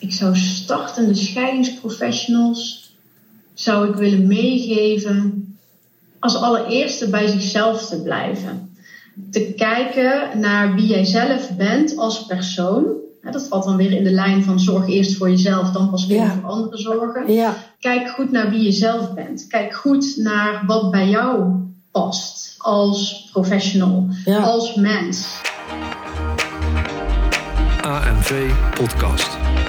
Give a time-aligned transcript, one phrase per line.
[0.00, 2.90] ik zou startende scheidingsprofessionals
[3.54, 5.44] zou ik willen meegeven
[6.18, 8.74] als allereerste bij zichzelf te blijven.
[9.30, 12.84] Te kijken naar wie jij zelf bent als persoon.
[13.30, 16.26] Dat valt dan weer in de lijn van zorg eerst voor jezelf, dan pas weer
[16.26, 17.32] voor anderen zorgen.
[17.32, 17.56] Ja.
[17.80, 19.46] Kijk goed naar wie je zelf bent.
[19.46, 21.52] Kijk goed naar wat bij jou
[21.90, 24.08] past als professional,
[24.42, 25.40] als mens.
[27.82, 29.49] AMV Podcast.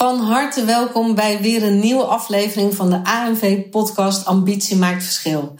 [0.00, 5.54] Van harte welkom bij weer een nieuwe aflevering van de AMV-podcast Ambitie maakt verschil.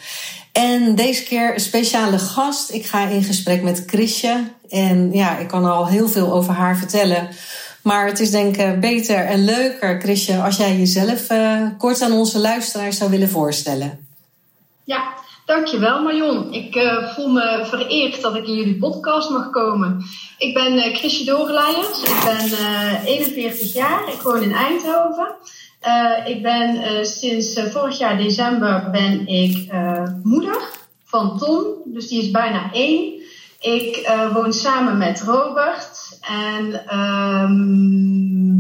[0.53, 2.71] En deze keer een speciale gast.
[2.71, 4.45] Ik ga in gesprek met Chrisje.
[4.69, 7.29] En ja, ik kan al heel veel over haar vertellen.
[7.83, 12.13] Maar het is denk ik beter en leuker, Chrisje, als jij jezelf uh, kort aan
[12.13, 14.07] onze luisteraars zou willen voorstellen.
[14.85, 15.15] Ja,
[15.51, 16.53] Dankjewel Marion.
[16.53, 20.03] Ik uh, voel me vereerd dat ik in jullie podcast mag komen.
[20.39, 21.23] Ik ben uh, Chrisje.
[21.23, 24.13] Ik ben uh, eh, 41 jaar.
[24.13, 25.35] Ik woon in Eindhoven.
[26.27, 29.73] ik ben sinds vorig jaar december ben ik
[30.23, 30.63] moeder
[31.05, 31.65] van Tom.
[31.85, 33.23] Dus die is bijna één.
[33.61, 36.19] Ik woon samen met Robert.
[36.21, 38.60] En um,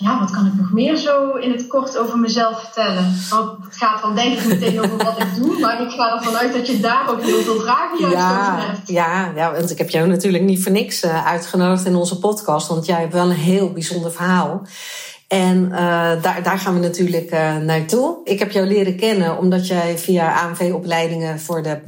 [0.00, 3.16] ja, wat kan ik nog meer zo in het kort over mezelf vertellen?
[3.30, 6.36] Want het gaat dan denk ik meteen over wat ik doe, maar ik ga ervan
[6.36, 8.88] uit dat je daar ook heel veel vragen juist ja, over hebt.
[8.88, 12.68] Ja, ja, want ik heb jou natuurlijk niet voor niks uh, uitgenodigd in onze podcast,
[12.68, 14.66] want jij hebt wel een heel bijzonder verhaal.
[15.28, 15.78] En uh,
[16.22, 18.16] daar, daar gaan we natuurlijk uh, naartoe.
[18.24, 21.80] Ik heb jou leren kennen omdat jij via AMV-opleidingen voor de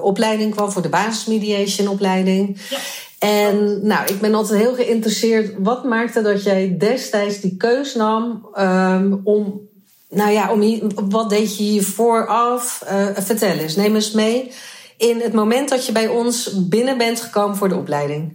[0.00, 2.60] opleiding kwam, voor de basismediation opleiding.
[2.70, 2.78] Ja.
[3.18, 5.54] En nou, ik ben altijd heel geïnteresseerd.
[5.58, 9.66] Wat maakte dat jij destijds die keus nam um, om.
[10.10, 12.84] Nou ja, om wat deed je hier vooraf?
[12.84, 14.52] Uh, vertel eens, neem eens mee.
[14.96, 18.32] In het moment dat je bij ons binnen bent gekomen voor de opleiding.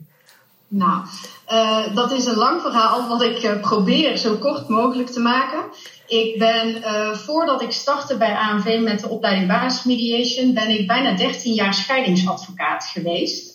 [0.67, 1.01] Nou,
[1.51, 5.59] uh, dat is een lang verhaal wat ik uh, probeer zo kort mogelijk te maken.
[6.07, 6.83] Ik ben,
[7.17, 12.85] voordat ik startte bij ANV met de opleiding basismediation, ben ik bijna 13 jaar scheidingsadvocaat
[12.85, 13.52] geweest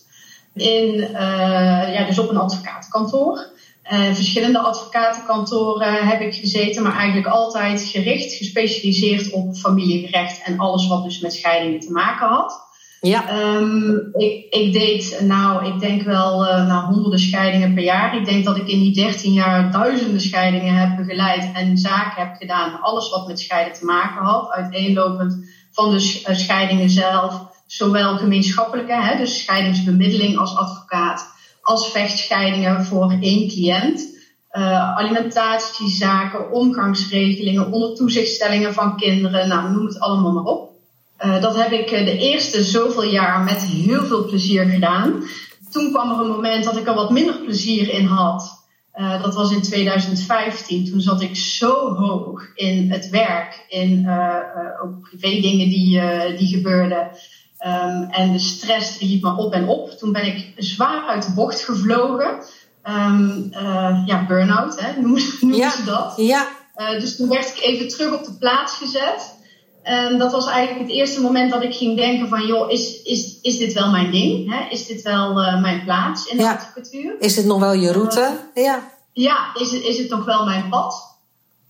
[0.60, 3.46] in, uh, ja, dus op een advocatenkantoor.
[3.92, 10.88] Uh, verschillende advocatenkantoren heb ik gezeten, maar eigenlijk altijd gericht, gespecialiseerd op familierecht en alles
[10.88, 12.66] wat dus met scheidingen te maken had.
[13.00, 13.54] Ja.
[13.56, 18.16] Um, ik, ik deed, nou, ik denk wel uh, nou, honderden scheidingen per jaar.
[18.16, 22.36] Ik denk dat ik in die 13 jaar duizenden scheidingen heb begeleid en zaken heb
[22.36, 22.80] gedaan.
[22.80, 25.36] Alles wat met scheiden te maken had, uiteenlopend
[25.70, 26.00] van de
[26.34, 31.26] scheidingen zelf zowel gemeenschappelijke, hè, dus scheidingsbemiddeling als advocaat,
[31.62, 34.16] als vechtscheidingen voor één cliënt.
[34.52, 40.70] Uh, alimentatiezaken, omgangsregelingen, onder toezichtstellingen van kinderen, nou noem het allemaal maar op.
[41.24, 45.24] Uh, dat heb ik de eerste zoveel jaar met heel veel plezier gedaan.
[45.70, 48.56] Toen kwam er een moment dat ik er wat minder plezier in had.
[49.22, 50.90] Dat was in 2015.
[50.90, 54.08] Toen zat ik zo hoog in het werk, in
[54.82, 56.00] ook privé dingen die,
[56.36, 57.10] die gebeurden.
[57.66, 59.90] Um, en de stress liep me op en op.
[59.90, 62.38] Toen ben ik zwaar uit de bocht gevlogen.
[62.84, 65.70] Um, uh, ja, burn-out, hè, noemen, noemen ja.
[65.70, 66.12] ze dat.
[66.16, 66.46] Ja.
[66.76, 69.36] Uh, dus toen werd ik even terug op de plaats gezet.
[69.82, 72.46] En dat was eigenlijk het eerste moment dat ik ging denken van...
[72.46, 74.54] joh, is, is, is dit wel mijn ding?
[74.54, 74.68] Hè?
[74.70, 76.52] Is dit wel uh, mijn plaats in ja.
[76.52, 77.16] de advocatuur?
[77.18, 78.38] Is dit nog wel je route?
[78.54, 78.96] ja.
[79.12, 81.17] Ja, is is het nog wel mijn pad?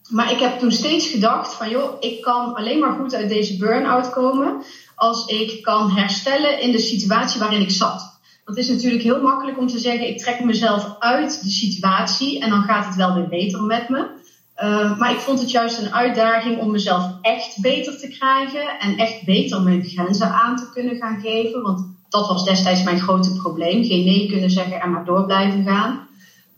[0.08, 1.70] Maar ik heb toen steeds gedacht van...
[1.70, 4.62] joh, ik kan alleen maar goed uit deze burn-out komen
[4.94, 8.18] als ik kan herstellen in de situatie waarin ik zat.
[8.44, 12.50] Het is natuurlijk heel makkelijk om te zeggen: ik trek mezelf uit de situatie en
[12.50, 14.16] dan gaat het wel weer beter met me.
[14.62, 18.96] Uh, maar ik vond het juist een uitdaging om mezelf echt beter te krijgen en
[18.96, 21.62] echt beter mijn grenzen aan te kunnen gaan geven.
[21.62, 25.64] Want dat was destijds mijn grote probleem: geen nee kunnen zeggen en maar door blijven
[25.64, 26.07] gaan.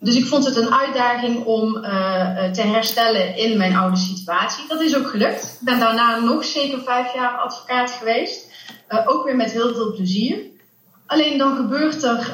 [0.00, 1.82] Dus ik vond het een uitdaging om uh,
[2.50, 4.64] te herstellen in mijn oude situatie.
[4.68, 5.44] Dat is ook gelukt.
[5.60, 8.50] Ik ben daarna nog zeker vijf jaar advocaat geweest.
[8.88, 10.38] Uh, ook weer met heel veel plezier.
[11.06, 12.32] Alleen dan gebeurt er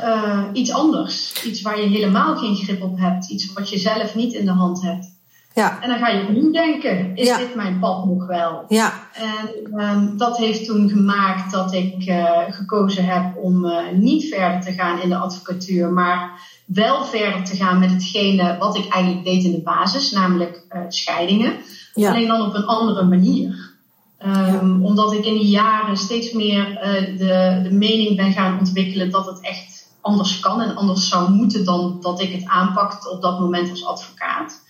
[0.53, 1.43] iets anders.
[1.45, 3.31] Iets waar je helemaal geen grip op hebt.
[3.31, 5.15] Iets wat je zelf niet in de hand hebt.
[5.57, 5.83] Ja.
[5.83, 7.39] En dan ga je opnieuw denken, is Ja.
[7.39, 8.65] dit mijn pad nog wel?
[8.69, 8.93] Ja.
[9.13, 14.61] En ehm, dat heeft toen gemaakt dat ik eh, gekozen heb om eh, niet verder
[14.61, 19.25] te gaan in de advocatuur, maar wel verder te gaan met hetgene wat ik eigenlijk
[19.25, 21.53] deed in de basis, namelijk eh, scheidingen.
[21.95, 22.11] Ja.
[22.11, 23.75] Alleen dan op een andere manier.
[24.19, 29.11] Ehm, Omdat ik in die jaren steeds meer eh, de, de mening ben gaan ontwikkelen
[29.11, 33.23] dat het echt anders kan en anders zou moeten dan dat ik het aanpakte op
[33.23, 34.65] dat moment als advocaat.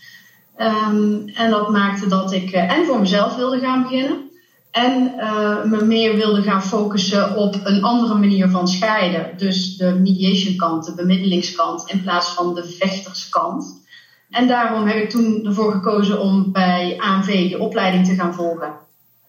[0.56, 4.30] Ehm, en dat maakte dat ik eh, en voor mezelf wilde gaan beginnen.
[4.76, 9.30] En eh, me meer wilde gaan focussen op een andere manier van scheiden.
[9.36, 13.84] Dus de mediation kant, de bemiddelingskant, in plaats van de vechterskant.
[14.30, 18.74] En daarom heb ik toen ervoor gekozen om bij ANV de opleiding te gaan volgen.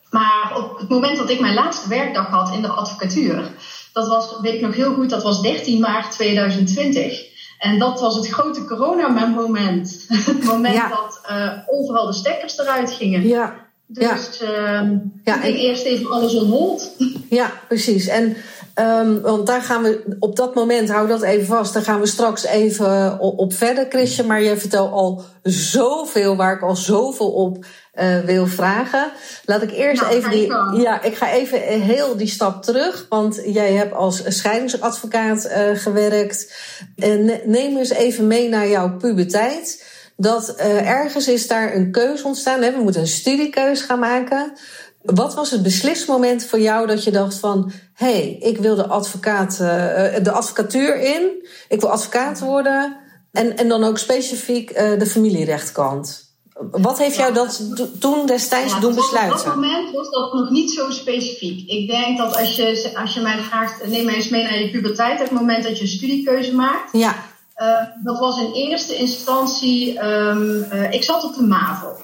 [0.10, 3.52] Maar op het moment dat ik mijn laatste werkdag had in de advocatuur,
[3.94, 7.26] dat was, weet ik nog heel goed, dat was 13 maart 2020.
[7.60, 10.06] En dat was het grote corona-moment.
[10.26, 10.90] Het moment Ja.
[10.90, 13.28] dat eh, overal de stekkers eruit gingen.
[13.28, 13.67] Ja.
[13.90, 16.92] Dus ehm Ja, ging en- eerst even alles on hold.
[17.30, 18.08] Ja, precies.
[18.08, 18.36] En
[18.74, 22.06] ehm, want daar gaan we op dat moment, hou dat even vast, daar gaan we
[22.08, 24.28] straks even op, op verder, Christian.
[24.28, 29.12] Maar je vertelt al zoveel waar ik al zoveel op eh, wil vragen.
[29.46, 30.82] Laat ik eerst Nou, even die.
[30.82, 33.06] Ja, ik ga even heel die stap terug.
[33.10, 36.54] Want jij hebt als scheidingsadvocaat eh, gewerkt.
[36.96, 39.96] En ne- neem eens even mee naar jouw puberteit.
[40.20, 42.62] Dat eh, ergens is daar een keuze ontstaan.
[42.62, 42.72] Hè?
[42.72, 44.54] We moeten een studiekeus gaan maken.
[45.02, 47.72] Wat was het beslismoment voor jou dat je dacht van...
[47.94, 51.48] hé, hey, ik wil de, advocaat, eh, de advocatuur in.
[51.68, 52.98] Ik wil advocaat worden.
[53.32, 56.26] En, en dan ook specifiek eh, de familierechtkant.
[56.72, 57.62] Wat heeft jou dat
[58.00, 59.50] toen destijds Ja, doen Op dat besluiten?
[59.50, 61.70] moment was dat nog niet zo specifiek.
[61.70, 64.70] Ik denk dat als je, als je mij vraagt, neem mij eens mee naar je
[64.70, 66.92] puberteit, het moment dat je een studiekeuze maakt.
[66.92, 67.16] Ja,
[67.58, 71.98] Eh, dat was in eerste instantie, ehm, eh, ik zat op de MAVO.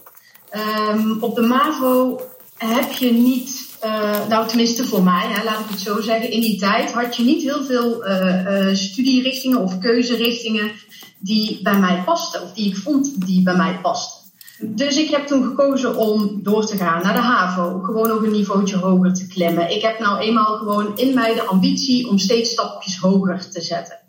[0.50, 2.22] Ehm, op de MAVO
[2.58, 6.42] heb je niet, eh, nou tenminste voor mij, hè, laat ik het zo zeggen, in
[6.42, 8.04] die tijd had je niet heel veel
[8.76, 10.72] studierichtingen of keuzerichtingen
[11.20, 14.22] die bij mij pasten, of die ik vond die bij mij pasten.
[14.60, 17.80] Dus ik heb toen gekozen om door te gaan naar de HAVO.
[17.80, 19.76] Gewoon nog een niveautje hoger te klimmen.
[19.76, 24.02] Ik heb nou eenmaal gewoon in mij de ambitie om steeds stapjes hoger te zetten.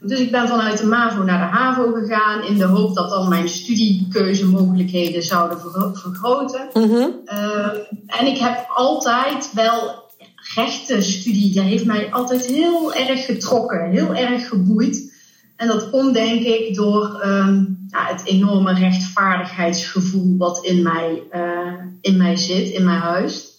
[0.00, 3.28] Dus ik ben vanuit de MAVO naar de HAVO gegaan in de hoop dat dan
[3.28, 6.68] mijn studiekeuzemogelijkheden zouden vergro- vergroten.
[6.74, 7.68] mhm, Uh,
[8.06, 10.08] en ik heb altijd wel
[10.54, 15.12] rechtenstudie, dat heeft mij altijd heel erg getrokken, heel erg geboeid.
[15.56, 21.72] En dat komt denk ik door um, ja, het enorme rechtvaardigheidsgevoel wat in mij, uh,
[22.00, 23.58] in mij zit, in mij huist.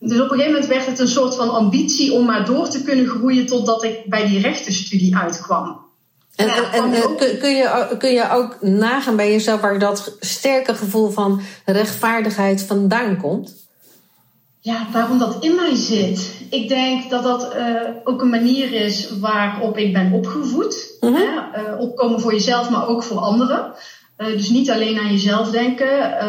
[0.00, 2.82] Dus op een gegeven moment werd het een soort van ambitie om maar door te
[2.82, 5.81] kunnen groeien totdat ik bij die rechtenstudie uitkwam.
[6.36, 10.16] En, Ja, en, ook- kun, kun, je, kun je ook nagaan bij jezelf waar dat
[10.20, 13.60] sterke gevoel van rechtvaardigheid vandaan komt?
[14.60, 16.34] Ja, waarom dat in mij zit.
[16.50, 20.96] Ik denk dat dat uh, ook een manier is waarop ik ben opgevoed.
[21.00, 21.12] Mhm.
[21.14, 21.22] Hè?
[21.22, 23.72] Uh, opkomen voor jezelf, maar ook voor anderen.
[24.18, 26.20] Uh, dus niet alleen aan jezelf denken,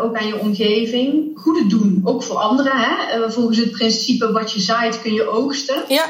[0.00, 1.30] ook aan je omgeving.
[1.34, 2.72] Goede doen, ook voor anderen.
[2.74, 3.30] Hè?
[3.30, 5.82] Volgens het principe wat je zaait kun je oogsten.
[5.88, 6.04] Ja.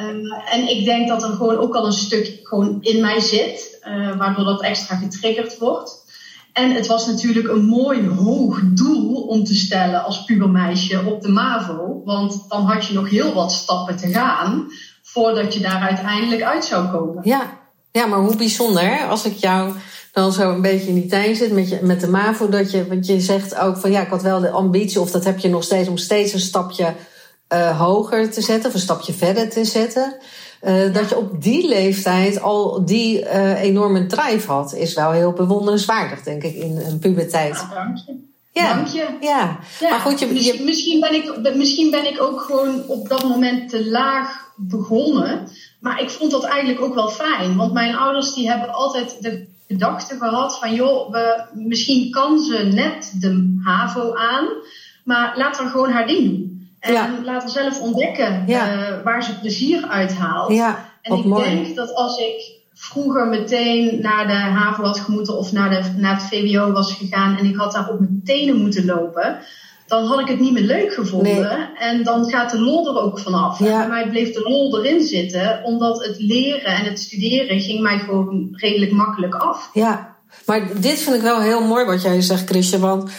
[0.00, 3.80] Uh, en ik denk dat er gewoon ook al een stuk gewoon in mij zit,
[3.88, 6.06] uh, waardoor dat extra getriggerd wordt.
[6.52, 11.28] En het was natuurlijk een mooi hoog doel om te stellen als pubermeisje op de
[11.28, 12.02] MAVO.
[12.04, 14.66] Want dan had je nog heel wat stappen te gaan
[15.02, 17.28] voordat je daar uiteindelijk uit zou komen.
[17.28, 17.58] Ja,
[17.92, 19.06] ja maar hoe bijzonder?
[19.08, 19.72] Als ik jou
[20.12, 22.48] dan zo een beetje in die tuin zit met, je, met de MAVO.
[22.48, 25.24] Dat je, want je zegt ook van ja, ik had wel de ambitie, of dat
[25.24, 26.94] heb je nog steeds, om steeds een stapje
[27.52, 30.16] uh, hoger te zetten of een stapje verder te zetten.
[30.62, 30.92] Uh, ja.
[30.92, 36.22] Dat je op die leeftijd al die uh, enorme drive had, is wel heel bewonderenswaardig,
[36.22, 37.54] denk ik, in een puberteit.
[37.54, 38.26] Ja, dank je.
[38.52, 38.74] Ja.
[38.74, 39.06] Dank je.
[39.20, 39.58] Ja.
[39.80, 39.90] ja.
[39.90, 43.68] maar goed, je, misschien, misschien, ben ik, misschien ben ik ook gewoon op dat moment
[43.68, 45.48] te laag begonnen.
[45.80, 47.56] Maar ik vond dat eigenlijk ook wel fijn.
[47.56, 50.74] Want mijn ouders die hebben altijd de gedachte gehad van...
[50.74, 54.48] joh, we, misschien kan ze net de HAVO aan,
[55.04, 56.57] maar laat haar gewoon haar ding doen.
[56.80, 57.10] En Ja.
[57.24, 58.72] laat haar zelf ontdekken Ja.
[58.72, 60.52] eh, waar ze plezier uit haalt.
[60.52, 61.44] Ja, en ik mooi.
[61.44, 66.14] denk dat als ik vroeger meteen naar de HAVO had gemoeten of naar, de, naar
[66.14, 69.38] het VWO was gegaan en ik had daar op mijn tenen moeten lopen,
[69.86, 71.68] dan had ik het niet meer leuk gevonden.
[71.78, 73.58] En dan gaat de lol er ook vanaf.
[73.58, 73.66] Ja.
[73.66, 77.80] En bij mij bleef de lol erin zitten, omdat het leren en het studeren ging
[77.80, 79.70] mij gewoon redelijk makkelijk af.
[79.72, 80.16] Ja,
[80.46, 82.78] maar dit vind ik wel heel mooi wat jij zegt, Chrisje.
[82.78, 83.10] Want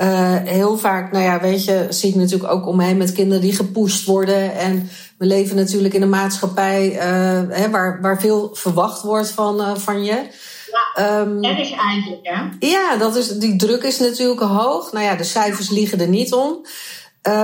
[0.00, 3.54] uh, heel vaak, nou ja, weet je, zie ik natuurlijk ook omheen met kinderen die
[3.54, 4.54] gepusht worden.
[4.54, 7.00] En we leven natuurlijk in een maatschappij uh,
[7.48, 10.26] hè, waar, waar veel verwacht wordt van, uh, van je.
[10.70, 11.04] Ja.
[11.04, 12.66] Ehm, Erg eigenlijk, hè?
[12.66, 14.92] ja, dat is, die druk is natuurlijk hoog.
[14.92, 16.66] Nou ja, de cijfers liegen er niet om.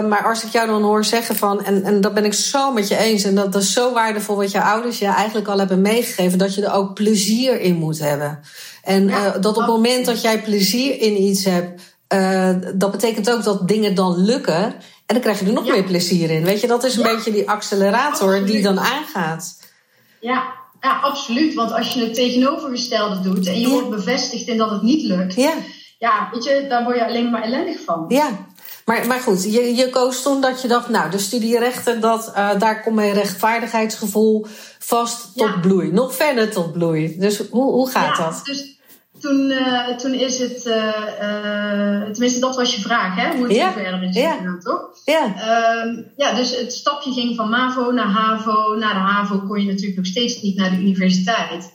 [0.08, 2.88] Maar als ik jou dan hoor zeggen van, en, en dat ben ik zo met
[2.88, 5.80] je eens, en dat, dat is zo waardevol wat je ouders je eigenlijk al hebben
[5.80, 8.40] meegegeven, dat je er ook plezier in moet hebben.
[8.82, 11.80] En Ja, dat op het moment dat jij plezier in iets hebt,
[12.14, 14.62] uh, dat betekent ook dat dingen dan lukken.
[15.06, 15.72] En dan krijg je er nog Ja.
[15.72, 16.44] meer plezier in.
[16.44, 17.14] Weet je, dat is een Ja.
[17.14, 19.58] beetje die accelerator die dan aangaat.
[20.20, 20.42] Ja,
[20.80, 21.54] ja, absoluut.
[21.54, 23.72] Want als je het tegenovergestelde doet en je Ja.
[23.72, 25.52] wordt bevestigd in dat het niet lukt, Ja,
[25.98, 28.04] ja, weet je, daar word je alleen maar ellendig van.
[28.08, 28.28] ja.
[28.84, 32.58] Maar, maar goed, je, je koos toen dat je dacht, nou, de studierechten, dat, uh,
[32.58, 34.46] daar komt mijn rechtvaardigheidsgevoel
[34.78, 35.92] vast tot bloei.
[35.92, 37.18] Nog verder tot bloei.
[37.18, 38.40] Dus hoe, hoe gaat Ja, dat?
[38.44, 38.78] Dus
[39.20, 43.36] toen, uh, toen is het, uh, tenminste dat was je vraag, hè?
[43.36, 43.72] hoe het Ja.
[43.72, 44.32] verder is Ja.
[44.32, 44.80] gegaan, toch?
[45.04, 45.24] Ja,
[45.84, 48.74] Um, ja, dus het stapje ging van MAVO naar HAVO.
[48.74, 51.72] Na de HAVO kon je natuurlijk nog steeds niet naar de universiteit.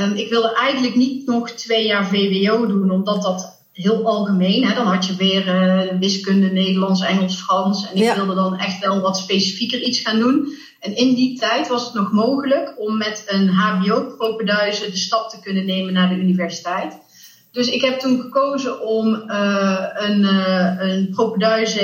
[0.00, 4.64] Um, ik wilde eigenlijk niet nog twee jaar VWO doen, omdat dat heel algemeen.
[4.66, 5.44] Hè, dan had je weer
[5.98, 7.88] wiskunde, Nederlands, Engels, Frans.
[7.90, 8.14] En ik Ja.
[8.14, 10.52] wilde dan echt wel wat specifieker iets gaan doen.
[10.80, 15.40] En in die tijd was het nog mogelijk om met een HBO-propeduize de stap te
[15.40, 16.98] kunnen nemen naar de universiteit.
[17.52, 21.14] Dus ik heb toen gekozen om uh, een, uh, een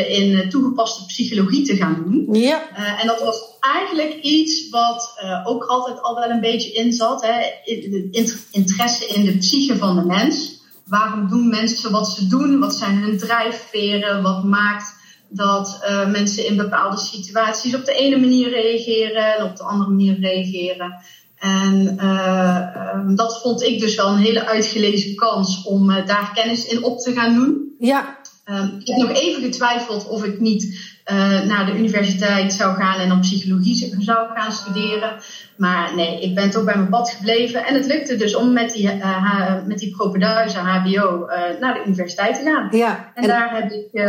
[0.09, 2.41] in uh, toegepaste psychologie te gaan doen.
[2.41, 6.93] ja, Uh, en dat was eigenlijk iets wat ook altijd al wel een beetje in
[6.93, 7.23] zat.
[7.23, 7.41] Hè?
[7.65, 10.63] In- in- Interesse in de psyche van de mens.
[10.85, 12.59] Waarom doen mensen wat ze doen?
[12.59, 14.23] Wat zijn hun drijfveren?
[14.23, 14.95] Wat maakt
[15.37, 19.91] dat uh, mensen in bepaalde situaties op de ene manier reageren en op de andere
[19.91, 20.95] manier reageren?
[21.39, 26.31] En uh, um, dat vond ik dus wel een hele uitgelezen kans om uh, daar
[26.35, 27.75] kennis in op te gaan doen.
[27.79, 32.77] ja, Um, ik heb nog even getwijfeld of ik niet uh, naar de universiteit zou
[32.77, 35.17] gaan en dan psychologie zou gaan studeren.
[35.57, 37.67] Maar nee, ik ben toch bij mijn pad gebleven.
[37.67, 41.83] En het lukte dus om met die, uh, met die propeduize HBO uh, naar de
[41.87, 42.69] universiteit te gaan.
[42.71, 43.13] ja.
[43.15, 44.01] En, daar heb ik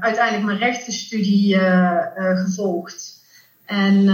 [0.00, 1.58] uiteindelijk mijn rechtenstudie
[2.16, 3.20] gevolgd.
[3.66, 4.04] En,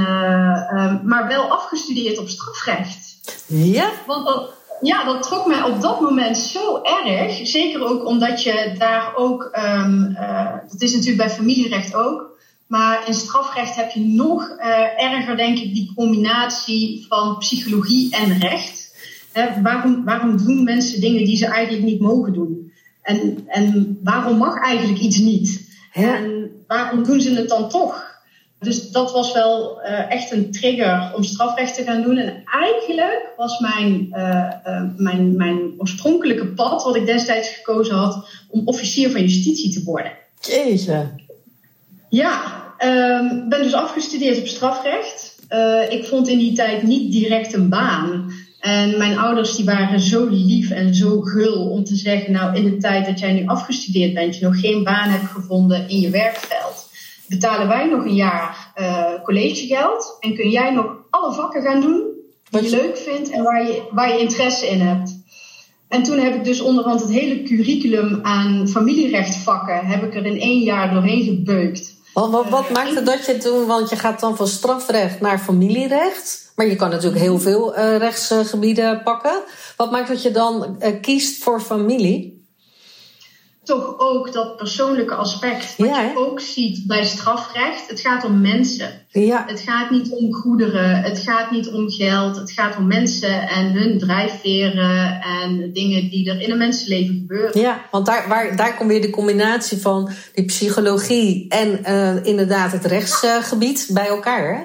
[1.05, 3.17] maar wel afgestudeerd op strafrecht.
[3.47, 7.47] ja, Want ja, dat trok mij op dat moment zo erg.
[7.47, 12.37] Zeker ook omdat je daar ook, um, uh, dat is natuurlijk bij familierecht ook.
[12.67, 18.39] Maar in strafrecht heb je nog uh, erger, denk ik, die combinatie van psychologie en
[18.39, 18.95] recht.
[19.33, 22.73] Hè, waarom, waarom doen mensen dingen die ze eigenlijk niet mogen doen?
[23.03, 25.77] En, en waarom mag eigenlijk iets niet?
[25.93, 28.07] En waarom doen ze het dan toch?
[28.61, 32.17] Dus dat was wel uh, echt een trigger om strafrecht te gaan doen.
[32.17, 38.29] En eigenlijk was mijn, uh, uh, mijn, mijn oorspronkelijke pad, wat ik destijds gekozen had,
[38.51, 40.13] om officier van justitie te worden.
[40.41, 41.09] Jeetje.
[42.09, 45.37] Ja, um, ben dus afgestudeerd op strafrecht.
[45.89, 48.33] Ik vond in die tijd niet direct een baan.
[48.61, 52.65] En mijn ouders die waren zo lief en zo gul om te zeggen, nou in
[52.65, 56.11] de tijd dat jij nu afgestudeerd bent, je nog geen baan hebt gevonden in je
[56.11, 56.88] werkveld,
[57.29, 62.03] betalen wij nog een jaar uh, collegegeld en kun jij nog alle vakken gaan doen
[62.51, 65.17] die je leuk vindt en waar je, waar je interesse in hebt.
[65.89, 70.41] En toen heb ik dus onderhand het hele curriculum aan familierechtvakken heb ik er in
[70.41, 71.97] één jaar doorheen gebeukt.
[72.13, 76.53] Wat, wat, wat maakte dat je toen, want je gaat dan van strafrecht naar familierecht,
[76.57, 79.43] maar je kan natuurlijk heel veel uh, rechtsgebieden pakken.
[79.77, 82.38] Wat maakt dat je dan uh, kiest voor familie?
[83.69, 87.89] Toch ook dat persoonlijke aspect, wat Ja, je ook ziet bij strafrecht.
[87.89, 89.07] Het gaat om mensen.
[89.09, 93.49] Ja, Het gaat niet om goederen, het gaat niet om geld, het gaat om mensen
[93.49, 97.61] en hun drijfveren en dingen die er in een mensenleven gebeuren.
[97.61, 102.73] ja want daar, waar, daar komt weer de combinatie van die psychologie en uh, inderdaad
[102.73, 104.55] het rechtsgebied bij elkaar.
[104.55, 104.63] Hè?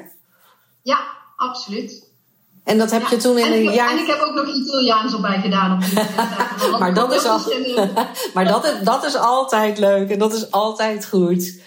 [0.81, 0.99] Ja,
[1.35, 2.02] absoluut.
[2.63, 3.07] En dat heb Ja.
[3.09, 3.91] je toen in en, een ik, jaar.
[3.91, 5.73] en ik heb ook nog Italiaans erbij gedaan.
[5.73, 5.99] Op die.
[6.79, 7.53] Maar dat is al-.
[8.33, 11.61] Maar dat dat is altijd leuk en dat is altijd goed.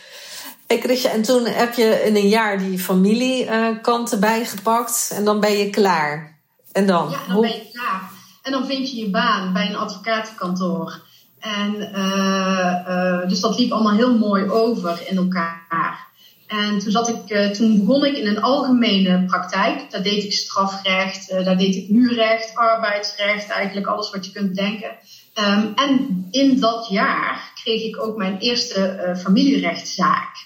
[0.66, 5.40] Hey Chrisje, en toen heb je in een jaar die familiekant erbij gepakt en dan
[5.40, 6.38] ben je klaar.
[6.72, 7.10] En dan?
[7.10, 8.10] Ja, dan Hoe- ben je klaar.
[8.42, 11.00] En dan vind je je baan bij een advocatenkantoor.
[11.40, 16.06] En uh, uh, dus dat liep allemaal heel mooi over in elkaar.
[16.46, 19.90] En toen, zat ik, uh, toen begon ik in een algemene praktijk.
[19.90, 24.48] Daar deed ik strafrecht, uh, daar deed ik huurrecht, arbeidsrecht, eigenlijk alles wat je kunt
[24.48, 24.90] bedenken.
[25.38, 30.44] Um, en in dat jaar kreeg ik ook mijn eerste uh, familierechtszaak.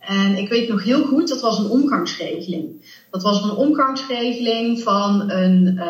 [0.00, 2.98] En ik weet nog heel goed, dat was een omgangsregeling.
[3.10, 5.80] Dat was een omgangsregeling van een,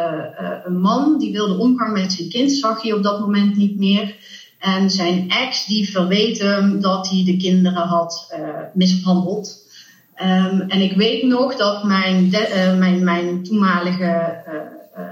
[0.65, 4.17] een man die wilde omgang met zijn kind, zag hij op dat moment niet meer.
[4.61, 9.59] En zijn ex die verweet hem dat hij de kinderen had uh, mishandeld.
[10.23, 15.03] Um, en ik weet nog dat mijn, de, uh, mijn, mijn toenmalige uh,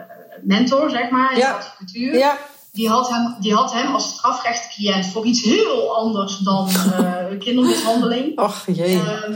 [0.42, 1.48] mentor, zeg maar, in Ja.
[1.50, 2.16] de advocatuur.
[2.18, 2.38] Ja,
[2.72, 8.36] Die, had hem, die had hem als strafrechtscliënt voor iets heel anders dan eh, kindermishandeling.
[8.36, 9.00] ach jee.
[9.00, 9.32] Ehm,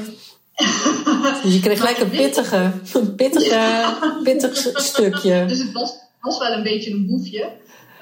[1.52, 3.84] Je kreeg gelijk een pittige, een pittige,
[4.24, 5.44] pittig stukje.
[5.46, 7.50] Dus het was, was wel een beetje een boefje.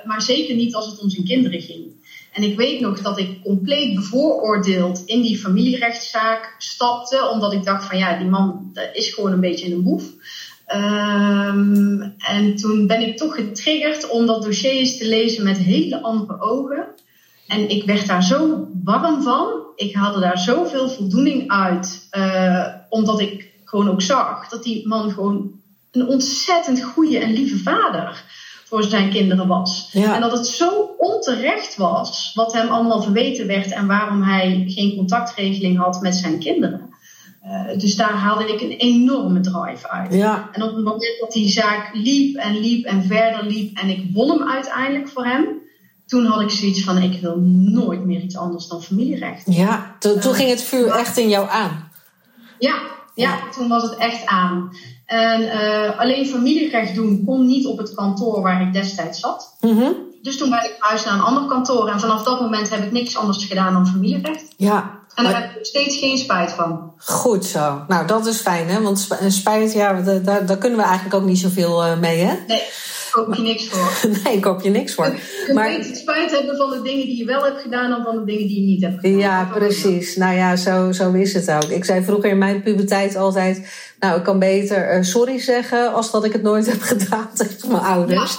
[0.05, 1.87] Maar zeker niet als het om zijn kinderen ging.
[2.33, 7.29] En ik weet nog dat ik compleet bevooroordeeld in die familierechtszaak stapte.
[7.33, 10.05] Omdat ik dacht van ja, die man is gewoon een beetje een boef.
[10.67, 16.03] Ehm, en toen ben ik toch getriggerd om dat dossier eens te lezen met hele
[16.03, 16.87] andere ogen.
[17.47, 19.49] En ik werd daar zo warm van.
[19.77, 22.07] Ik haalde daar zoveel voldoening uit.
[22.11, 25.61] eh, omdat ik gewoon ook zag dat die man gewoon
[25.91, 28.25] een ontzettend goede en lieve vader
[28.71, 29.89] voor zijn kinderen was.
[29.93, 30.15] Ja.
[30.15, 34.97] En dat het zo onterecht was wat hem allemaal verweten werd en waarom hij geen
[34.97, 36.89] contactregeling had met zijn kinderen.
[37.43, 40.15] Eh, dus daar haalde ik een enorme drive uit.
[40.15, 43.89] Ja, En op het moment dat die zaak liep en liep en verder liep en
[43.89, 45.47] ik won hem uiteindelijk voor hem,
[46.07, 49.43] toen had ik zoiets van: ik wil nooit meer iets anders dan familierecht.
[49.47, 49.97] ja.
[49.99, 51.91] Toen, toen ging het vuur echt in jou aan.
[52.59, 52.75] Ja,
[53.15, 54.71] ja, toen was het echt aan.
[55.11, 59.57] En eh, alleen familierecht doen kon niet op het kantoor waar ik destijds zat.
[59.61, 59.91] Mhm.
[60.23, 61.89] Dus toen ben ik verhuisd naar een ander kantoor.
[61.89, 64.45] En vanaf dat moment heb ik niks anders gedaan dan familierecht.
[64.57, 66.93] Ja, En daar maar- heb ik nog steeds geen spijt van.
[66.99, 67.85] goed zo.
[67.89, 68.81] Nou, dat is fijn, hè?
[68.83, 72.35] Want spijt, ja, da- daar, daar kunnen we eigenlijk ook niet zoveel eh, mee, hè?
[72.47, 72.63] Nee,
[73.11, 74.09] koop je niks voor.
[74.25, 75.07] Nee, ik koop je niks voor.
[75.47, 78.17] Je Maar moet spijt hebben van de dingen die je wel hebt gedaan dan van
[78.17, 79.19] de dingen die je niet hebt gedaan.
[79.19, 80.17] Ja, precies.
[80.17, 81.71] Nou ja, zo, zo is het ook.
[81.71, 83.69] Ik zei vroeger in mijn puberteit altijd...
[83.99, 85.93] nou, ik kan beter eh, sorry zeggen...
[85.93, 88.39] als dat ik het nooit heb gedaan tegen mijn ouders.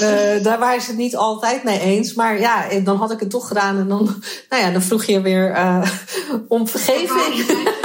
[0.00, 2.14] Eh, daar waren ze het niet altijd mee eens.
[2.14, 3.78] Maar ja, dan had ik het toch gedaan...
[3.78, 5.90] en dan, nou ja, dan vroeg je weer eh,
[6.48, 7.46] om vergeving.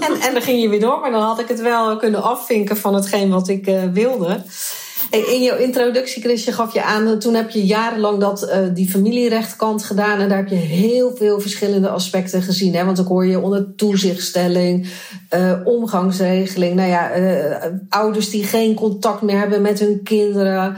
[0.00, 2.76] En, en dan ging je weer door, maar dan had ik het wel kunnen afvinken
[2.76, 4.42] van hetgeen wat ik wilde.
[5.10, 9.82] In jouw introductie, Chrisje, gaf je aan, toen heb je jarenlang dat, eh, die familierechtkant
[9.82, 10.20] gedaan.
[10.20, 12.74] En daar heb je heel veel verschillende aspecten gezien.
[12.74, 12.84] Hè?
[12.84, 14.88] Want ik hoor je onder toezichtstelling,
[15.28, 16.74] eh, omgangsregeling.
[16.74, 20.76] Nou ja, eh, ouders die geen contact meer hebben met hun kinderen.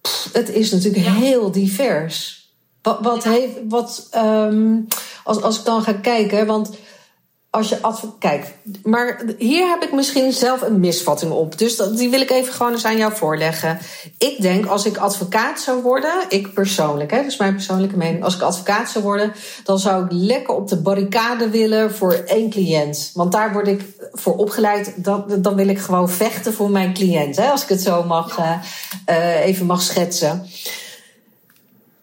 [0.00, 1.12] Pff, het is natuurlijk Ja.
[1.12, 2.44] heel divers.
[2.82, 4.74] Wat, wat heeft, wat, ehm,
[5.24, 6.70] als, als ik dan ga kijken, want
[7.56, 11.58] als je Kijk, maar hier heb ik misschien zelf een misvatting op.
[11.58, 13.78] Dus dat, die wil ik even gewoon eens aan jou voorleggen.
[14.18, 18.24] Ik denk, als ik advocaat zou worden, ik persoonlijk, hè, is mijn persoonlijke mening.
[18.24, 19.32] Als ik advocaat zou worden,
[19.64, 23.10] dan zou ik lekker op de barricade willen voor één cliënt.
[23.14, 24.92] Want daar word ik voor opgeleid.
[24.96, 27.36] Dan, dan wil ik gewoon vechten voor mijn cliënt.
[27.36, 28.58] Hè, als ik het zo mag, eh,
[29.04, 30.46] eh, even mag schetsen.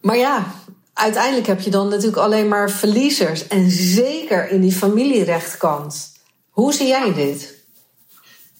[0.02, 0.46] Maar ja,
[0.93, 3.47] uiteindelijk heb je dan natuurlijk alleen maar verliezers.
[3.47, 6.12] En zeker in die familierechtkant.
[6.49, 7.63] Hoe zie jij dit?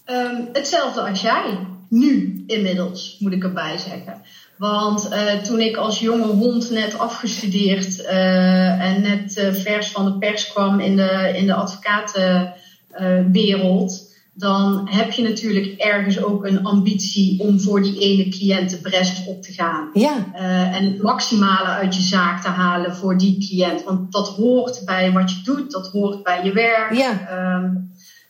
[0.06, 1.60] Ehm, hetzelfde als jij.
[1.90, 4.22] Nu inmiddels, moet ik erbij zeggen.
[4.58, 10.06] Want eh, toen ik als jonge hond net afgestudeerd eh, en net eh, vers van
[10.06, 16.64] de pers kwam in de, in de advocatenwereld, dan heb je natuurlijk ergens ook een
[16.64, 19.90] ambitie om voor die ene cliënt de bres op te gaan.
[19.94, 23.84] Ja, Eh, en het maximale uit je zaak te halen voor die cliënt.
[23.84, 26.94] Want dat hoort bij wat je doet, dat hoort bij je werk.
[26.94, 27.28] Ja.
[27.30, 27.70] Ehm,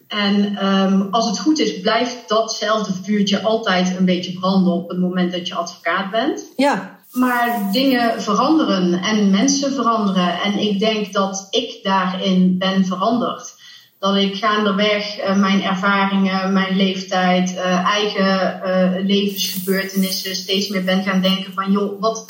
[0.07, 4.99] en ehm, als het goed is, blijft datzelfde vuurtje altijd een beetje branden op het
[4.99, 6.43] moment dat je advocaat bent.
[6.55, 10.41] ja, Maar dingen veranderen en mensen veranderen.
[10.41, 13.61] En ik denk dat ik daarin ben veranderd.
[14.03, 21.03] Dat ik gaandeweg uh, mijn ervaringen, mijn leeftijd, uh, eigen uh, levensgebeurtenissen steeds meer ben
[21.03, 22.25] gaan denken van joh, wat,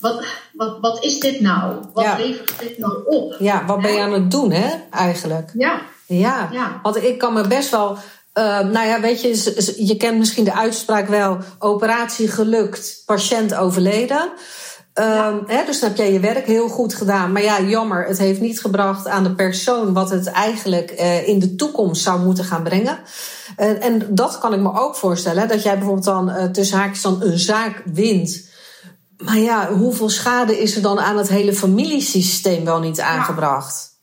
[0.00, 1.74] wat, wat, wat is dit nou?
[1.92, 2.16] Wat Ja.
[2.16, 3.34] levert dit nou op?
[3.38, 5.50] ja, wat ben je aan het doen, hè, eigenlijk?
[5.54, 6.80] Ja, Ja, Ja.
[6.82, 7.98] want ik kan me best wel.
[8.32, 14.30] eh, nou ja, weet je, je kent misschien de uitspraak wel: operatie gelukt, patiënt overleden.
[14.96, 17.32] Ehm, hè, dus dan heb jij je werk heel goed gedaan.
[17.32, 21.38] Maar ja, jammer, het heeft niet gebracht aan de persoon wat het eigenlijk eh, in
[21.38, 22.98] de toekomst zou moeten gaan brengen.
[23.56, 26.78] Eh, en dat kan ik me ook voorstellen, hè, dat jij bijvoorbeeld dan eh, tussen
[26.78, 28.50] haakjes dan een zaak wint.
[29.16, 33.94] Maar ja, hoeveel schade is er dan aan het hele familiesysteem wel niet aangebracht?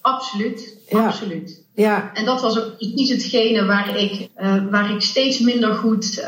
[0.00, 0.76] absoluut.
[0.88, 1.06] Ja.
[1.06, 1.62] absoluut.
[1.74, 4.30] Ja, En dat was ook precies hetgene waar ik,
[4.70, 6.24] waar ik steeds minder goed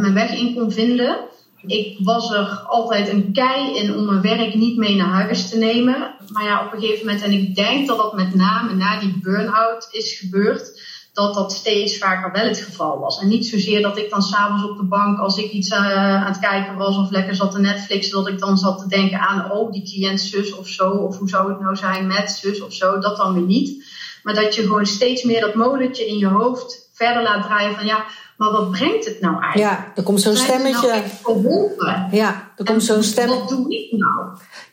[0.00, 1.34] mijn weg in kon vinden.
[1.66, 5.58] Ik was er altijd een kei in om mijn werk niet mee naar huis te
[5.58, 6.14] nemen.
[6.32, 9.18] Maar ja, op een gegeven moment, en ik denk dat dat met name na die
[9.22, 10.80] burn-out is gebeurd,
[11.12, 13.20] dat dat steeds vaker wel het geval was.
[13.20, 16.32] En niet zozeer dat ik dan s'avonds op de bank, als ik iets eh, aan
[16.32, 19.50] het kijken was of lekker zat te Netflixen, dat ik dan zat te denken aan,
[19.52, 22.72] oh, die cliënt zus of zo, of hoe zou het nou zijn met zus of
[22.72, 23.84] zo, dat dan weer niet.
[24.22, 27.86] Maar dat je gewoon steeds meer dat molentje in je hoofd verder laat draaien van
[27.86, 28.04] ja,
[28.36, 29.72] maar wat brengt het nou eigenlijk?
[29.78, 31.02] Ja, er komt zo'n nou stemmetje.
[31.22, 32.08] geholpen?
[32.10, 33.28] Ja, er komt zo'n stem.
[33.28, 34.28] Wat doe ik nou?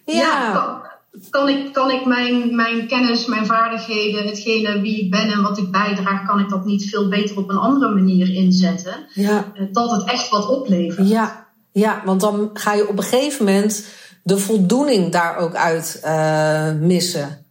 [0.05, 0.81] Ja, kan,
[1.29, 5.57] kan ik, kan ik mijn, mijn kennis, mijn vaardigheden, hetgene wie ik ben en wat
[5.57, 9.05] ik bijdraag, kan ik dat niet veel beter op een andere manier inzetten?
[9.13, 11.07] ja, Eh, Dat het echt wat oplevert.
[11.09, 13.85] ja, ja, want dan ga je op een gegeven moment
[14.23, 17.45] de voldoening daar ook uit eh, missen.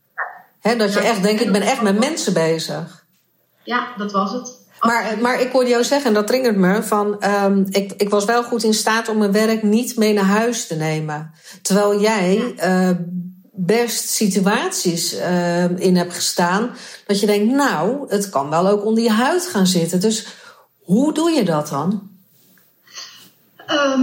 [0.62, 3.04] Dat je echt denkt, en ik ben echt met mensen bezig.
[3.64, 4.60] Ja, dat was het.
[4.86, 8.24] Maar, maar ik hoorde jou zeggen, en dat triggert me, van ehm, ik, ik was
[8.24, 11.30] wel goed in staat om mijn werk niet mee naar huis te nemen.
[11.62, 12.90] Terwijl jij eh,
[13.52, 16.70] best situaties eh, in hebt gestaan
[17.06, 20.00] dat je denkt, nou, het kan wel ook onder je huid gaan zitten.
[20.00, 20.26] Dus
[20.80, 22.10] hoe doe je dat dan?
[23.66, 24.02] Ehm,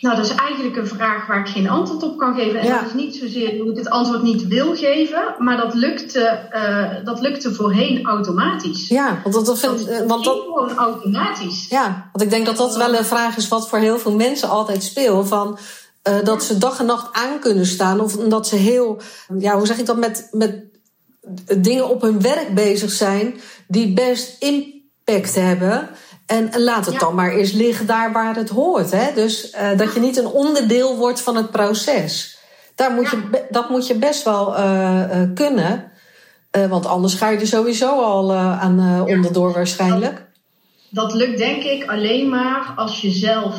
[0.00, 2.60] nou, dat is eigenlijk een vraag waar ik geen antwoord op kan geven.
[2.60, 2.78] En Ja.
[2.78, 7.04] dat is niet zozeer dat ik het antwoord niet wil geven, maar dat lukte, eh,
[7.04, 8.88] dat lukte voorheen automatisch.
[8.88, 11.66] Ja, want dat, dat Dat vind, eh, want dat, gewoon automatisch.
[11.68, 14.48] Ja, want ik denk dat dat wel een vraag is wat voor heel veel mensen
[14.48, 15.28] altijd speelt.
[15.28, 15.58] Van,
[16.02, 18.00] eh, dat ze dag en nacht aan kunnen staan.
[18.00, 19.00] Of omdat ze heel,
[19.38, 20.64] ja, hoe zeg ik dat, met, met
[21.62, 23.40] dingen op hun werk bezig zijn.
[23.68, 25.88] die best impact hebben.
[26.30, 27.00] En laat het Ja.
[27.00, 28.90] dan maar eens liggen daar waar het hoort.
[28.90, 29.14] Hè?
[29.14, 32.38] Dus eh, dat je niet een onderdeel wordt van het proces.
[32.74, 35.88] Daar moet je, dat moet je best wel eh, eh, kunnen.
[36.68, 40.26] Want anders ga je er sowieso al aan onderdoor waarschijnlijk.
[40.88, 43.54] Dat lukt denk ik alleen maar als je zelf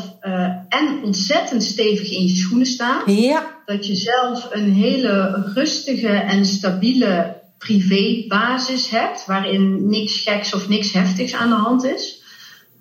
[0.69, 3.01] en ontzettend stevig in je schoenen staat.
[3.05, 9.25] Ja, Dat je zelf een hele rustige en stabiele privébasis hebt.
[9.25, 12.20] Waarin niks geks of niks heftigs aan de hand is.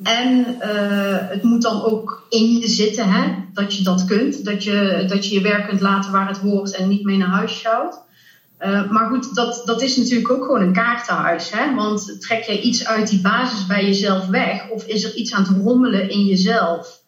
[0.03, 3.35] En eh, het moet dan ook in je zitten, hè?
[3.53, 4.45] dat je dat kunt.
[4.45, 7.29] Dat je, dat je je werk kunt laten waar het hoort en niet mee naar
[7.29, 8.01] huis sjouwt.
[8.57, 11.51] Eh, maar goed, dat, dat is natuurlijk ook gewoon een kaartenhuis.
[11.51, 11.75] Hè?
[11.75, 15.43] Want trek je iets uit die basis bij jezelf weg, of is er iets aan
[15.43, 17.03] het rommelen in jezelf,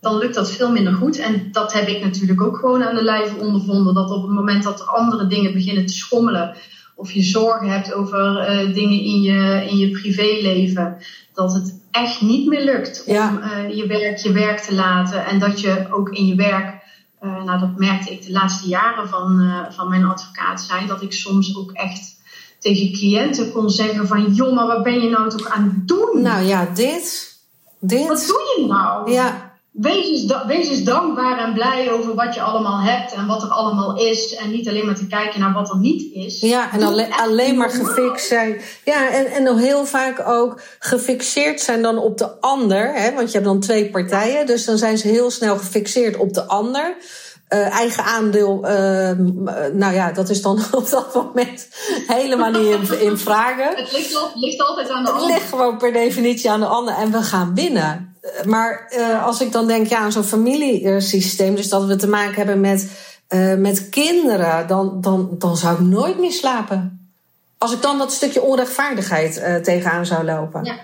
[0.00, 1.18] dan lukt dat veel minder goed.
[1.18, 3.94] En dat heb ik natuurlijk ook gewoon aan de lijve ondervonden.
[3.94, 6.56] Dat op het moment dat er andere dingen beginnen te schommelen,
[6.96, 10.96] of je zorgen hebt over eh, dingen in je, in je privéleven,
[11.34, 13.40] dat het echt niet meer lukt om Ja.
[13.40, 15.26] eh, je werk je werk te laten.
[15.26, 16.82] En dat je ook in je werk
[17.20, 20.86] eh, nou, dat merkte ik de laatste jaren van, eh, van mijn advocaat zijn.
[20.86, 22.22] Dat ik soms ook echt
[22.58, 24.32] tegen cliënten kon zeggen van...
[24.32, 26.22] joh, maar wat ben je nou toch aan het doen?
[26.22, 27.36] Nou ja, dit.
[27.80, 28.26] wat Dit.
[28.26, 29.10] doe je nou?
[29.12, 33.26] Ja, Wees, eens da- wees eens dankbaar en blij over wat je allemaal hebt en
[33.26, 34.34] wat er allemaal is.
[34.34, 36.40] En niet alleen maar te kijken naar wat er niet is.
[36.40, 38.60] ja en alleen maar gefixt zijn.
[38.84, 42.92] Ja, en, en nog heel vaak ook gefixeerd zijn dan op de ander.
[42.94, 43.14] Hè?
[43.14, 46.44] Want je hebt dan twee partijen, dus dan zijn ze heel snel gefixeerd op de
[46.44, 46.96] ander.
[47.48, 51.68] Eh, eigen aandeel, eh, m- eh, nou ja, dat is dan op dat moment
[52.06, 53.68] helemaal niet in, in vragen.
[53.82, 55.34] Het ligt, ligt altijd aan de Het ander.
[55.36, 58.13] ligt gewoon per definitie aan de ander en we gaan winnen.
[58.44, 62.34] Maar eh, als ik dan denk ja, aan zo'n familiesysteem, dus dat we te maken
[62.34, 62.90] hebben met,
[63.28, 67.08] eh, met kinderen, dan, dan, dan zou ik nooit meer slapen.
[67.58, 70.64] Als ik dan dat stukje onrechtvaardigheid eh, tegenaan zou lopen.
[70.64, 70.74] Ja.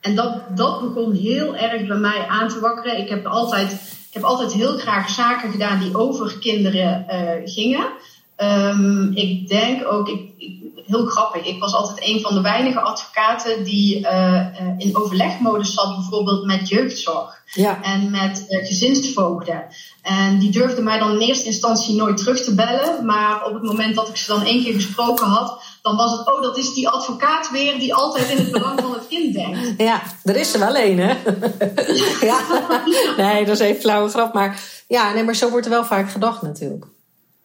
[0.00, 2.98] En dat, dat begon heel erg bij mij aan te wakkeren.
[2.98, 7.04] Ik heb altijd, ik heb altijd heel graag zaken gedaan die over kinderen
[7.44, 7.86] gingen.
[8.36, 10.61] Ehm, ik denk ook, ik-
[10.92, 14.46] heel grappig, ik was altijd een van de weinige advocaten die eh, eh,
[14.78, 17.82] in overlegmodus zat, bijvoorbeeld met jeugdzorg Ja.
[17.82, 19.64] en met eh, gezinsvoogden.
[20.02, 23.06] En die durfden mij dan in eerste instantie nooit terug te bellen.
[23.06, 26.34] Maar op het moment dat ik ze dan één keer gesproken had, dan was het,
[26.34, 29.58] oh, dat is die advocaat weer die altijd in het belang van het kind denkt.
[29.88, 31.14] Ja, er is er wel één, hè?
[32.30, 32.38] ja.
[33.24, 34.34] Nee, dat is even flauwe grap.
[34.34, 36.84] Maar ja, nee, maar zo wordt er wel vaak gedacht natuurlijk.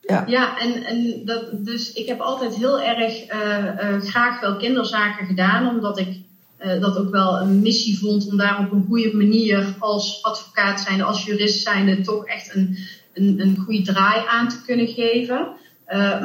[0.07, 0.23] Ja.
[0.27, 5.25] Ja, en, en dat, dus ik heb altijd heel erg eh, eh, graag wel kinderzaken
[5.25, 6.17] gedaan, omdat ik
[6.57, 10.81] eh, dat ook wel een missie vond om daar op een goede manier als advocaat
[10.81, 12.77] zijnde, als jurist zijnde, toch echt een,
[13.13, 15.47] een, een goede draai aan te kunnen geven.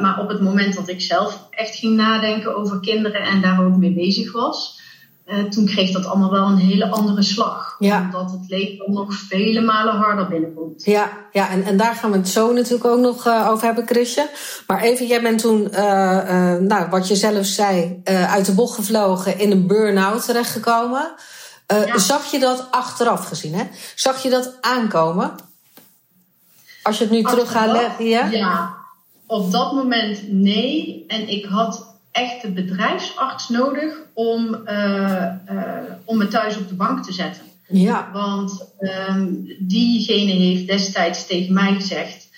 [0.01, 3.77] Maar op het moment dat ik zelf echt ging nadenken over kinderen en daar ook
[3.77, 4.79] mee bezig was,
[5.25, 7.75] eh, toen kreeg dat allemaal wel een hele andere slag.
[7.79, 8.01] Ja.
[8.01, 10.85] Omdat het leven nog vele malen harder binnenkomt.
[10.85, 13.87] Ja, ja en, en daar gaan we het zo natuurlijk ook nog eh, over hebben,
[13.87, 14.29] Chrisje.
[14.67, 19.39] Maar even, jij bent toen, eh, nou, wat je zelf zei, uit de bocht gevlogen,
[19.39, 21.13] in een burn-out terechtgekomen.
[21.67, 21.97] Ja.
[21.97, 23.63] Zag je dat achteraf gezien, hè?
[23.95, 25.35] Zag je dat aankomen?
[26.83, 27.81] Als je het nu terug gaat Achteraf?
[27.81, 28.25] leggen, ja?
[28.25, 28.73] Ja,
[29.25, 31.03] op dat moment nee.
[31.07, 35.35] En ik had echt de bedrijfsarts nodig om, eh, eh,
[36.05, 37.43] om me thuis op de bank te zetten.
[37.67, 38.09] Ja.
[38.13, 39.27] Want ehm,
[39.59, 42.29] diegene heeft destijds tegen mij gezegd: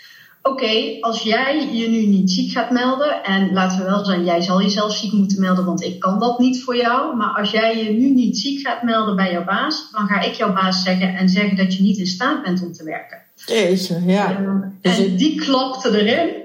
[0.42, 4.42] oké, als jij je nu niet ziek gaat melden, en laten we wel zijn, jij
[4.42, 7.16] zal jezelf ziek moeten melden, want ik kan dat niet voor jou.
[7.16, 10.34] Maar als jij je nu niet ziek gaat melden bij jouw baas, dan ga ik
[10.34, 13.18] jouw baas zeggen en zeggen dat je niet in staat bent om te werken.
[13.46, 14.40] Jeetje, ja.
[14.82, 16.44] Uh, en die klapte erin.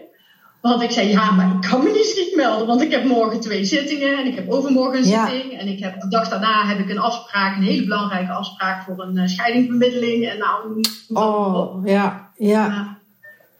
[0.60, 3.40] Want ik zei, ja, maar ik kan me niet ziek melden, want ik heb morgen
[3.40, 5.58] twee zittingen en ik heb overmorgen een zitting.
[5.58, 8.98] En ik heb de dag daarna heb ik een afspraak, een hele belangrijke afspraak voor
[8.98, 10.28] een uh, scheidingsbemiddeling.
[10.28, 12.98] En nou, oh, ja, ja.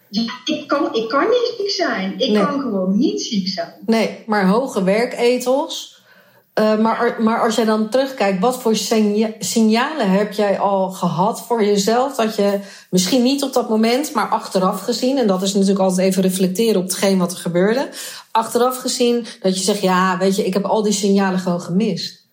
[0.08, 2.18] Ja, ik kan, ik kan niet ziek zijn.
[2.18, 3.72] Ik kan gewoon niet ziek zijn.
[3.86, 5.99] Nee, maar hoge werketels.
[6.60, 8.76] Uh, maar, maar als jij dan terugkijkt, wat voor
[9.38, 12.16] signalen heb jij al gehad voor jezelf?
[12.16, 16.08] Dat je misschien niet op dat moment, maar achteraf gezien, en dat is natuurlijk altijd
[16.08, 17.88] even reflecteren op hetgeen wat er gebeurde.
[18.30, 22.26] Achteraf gezien dat je zegt, ja, weet je, ik heb al die signalen gewoon gemist.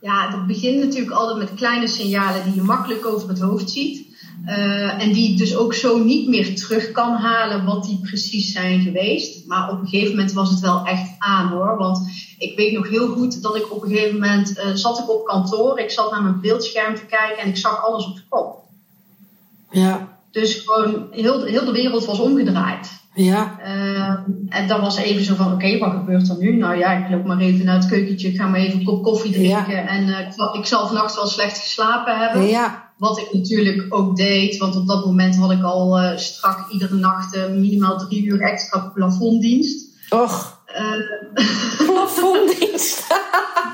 [0.00, 4.06] Ja, het begint natuurlijk altijd met kleine signalen die je makkelijk over het hoofd ziet.
[4.44, 8.80] Uh, en die dus ook zo niet meer terug kan halen wat die precies zijn
[8.80, 9.46] geweest.
[9.46, 11.76] Maar op een gegeven moment was het wel echt aan hoor.
[11.76, 11.98] Want
[12.38, 15.24] ik weet nog heel goed dat ik op een gegeven moment uh, zat ik op
[15.24, 15.78] kantoor.
[15.78, 18.64] Ik zat naar mijn beeldscherm te kijken en ik zag alles op de kop.
[19.70, 20.08] Ja.
[20.30, 22.88] Dus gewoon heel, heel de wereld was omgedraaid.
[23.14, 23.58] Ja.
[23.66, 24.14] Uh,
[24.48, 26.56] en dan was even zo van, oké, wat gebeurt er nu?
[26.56, 29.02] Nou ja, ik loop maar even naar het keukentje, ik ga maar even een kop
[29.02, 29.74] koffie drinken.
[29.74, 29.86] Ja.
[29.86, 30.08] En
[30.52, 32.46] ik zal vannacht wel slecht geslapen hebben.
[32.46, 32.85] Ja.
[32.96, 36.94] Wat ik natuurlijk ook deed, want op dat moment had ik al uh, strak iedere
[36.94, 39.88] nacht minimaal drie uur extra plafonddienst.
[40.08, 40.64] Och.
[41.86, 43.06] plafonddienst.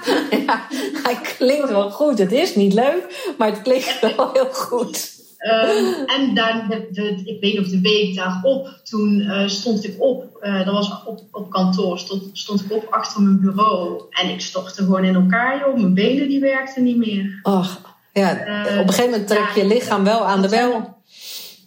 [0.46, 0.66] ja,
[1.02, 2.18] hij klinkt wel goed.
[2.18, 5.20] Het is niet leuk, maar het klinkt wel heel goed.
[5.42, 9.94] Um, en dan, de, de, ik weet nog de week daarop, toen uh, stond ik
[9.98, 14.02] op, uh, dat was op, op kantoor, stond, stond ik op achter mijn bureau.
[14.10, 15.74] En ik stortte gewoon in elkaar, joh.
[15.74, 17.38] Mijn benen die werkten niet meer.
[17.42, 21.00] Ach, ja, uh, op een gegeven moment trek je lichaam wel aan de bel.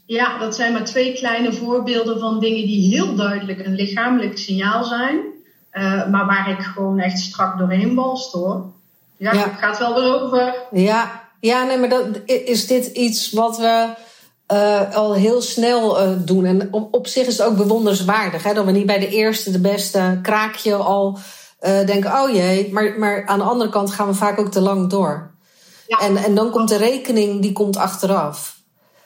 [0.05, 4.83] Ja, dat zijn maar twee kleine voorbeelden van dingen die heel duidelijk een lichamelijk signaal
[4.83, 5.19] zijn.
[6.11, 8.73] maar waar ik gewoon echt strak doorheen balst hoor.
[9.17, 9.43] Ja, ja.
[9.43, 10.55] het gaat wel weer over.
[10.71, 13.87] Ja, ja, nee, maar dat, is dit iets wat we
[14.53, 16.45] uh, al heel snel uh, doen?
[16.45, 18.43] En op, op, zich is het ook bewonderenswaardig.
[18.43, 21.19] Hè, dat we niet bij de eerste, de beste kraakje al
[21.85, 22.73] denken: oh jee.
[22.73, 25.34] Maar, maar aan de andere kant gaan we vaak ook te lang door.
[25.87, 25.99] Ja.
[25.99, 28.55] En, en dan komt de rekening, die komt achteraf.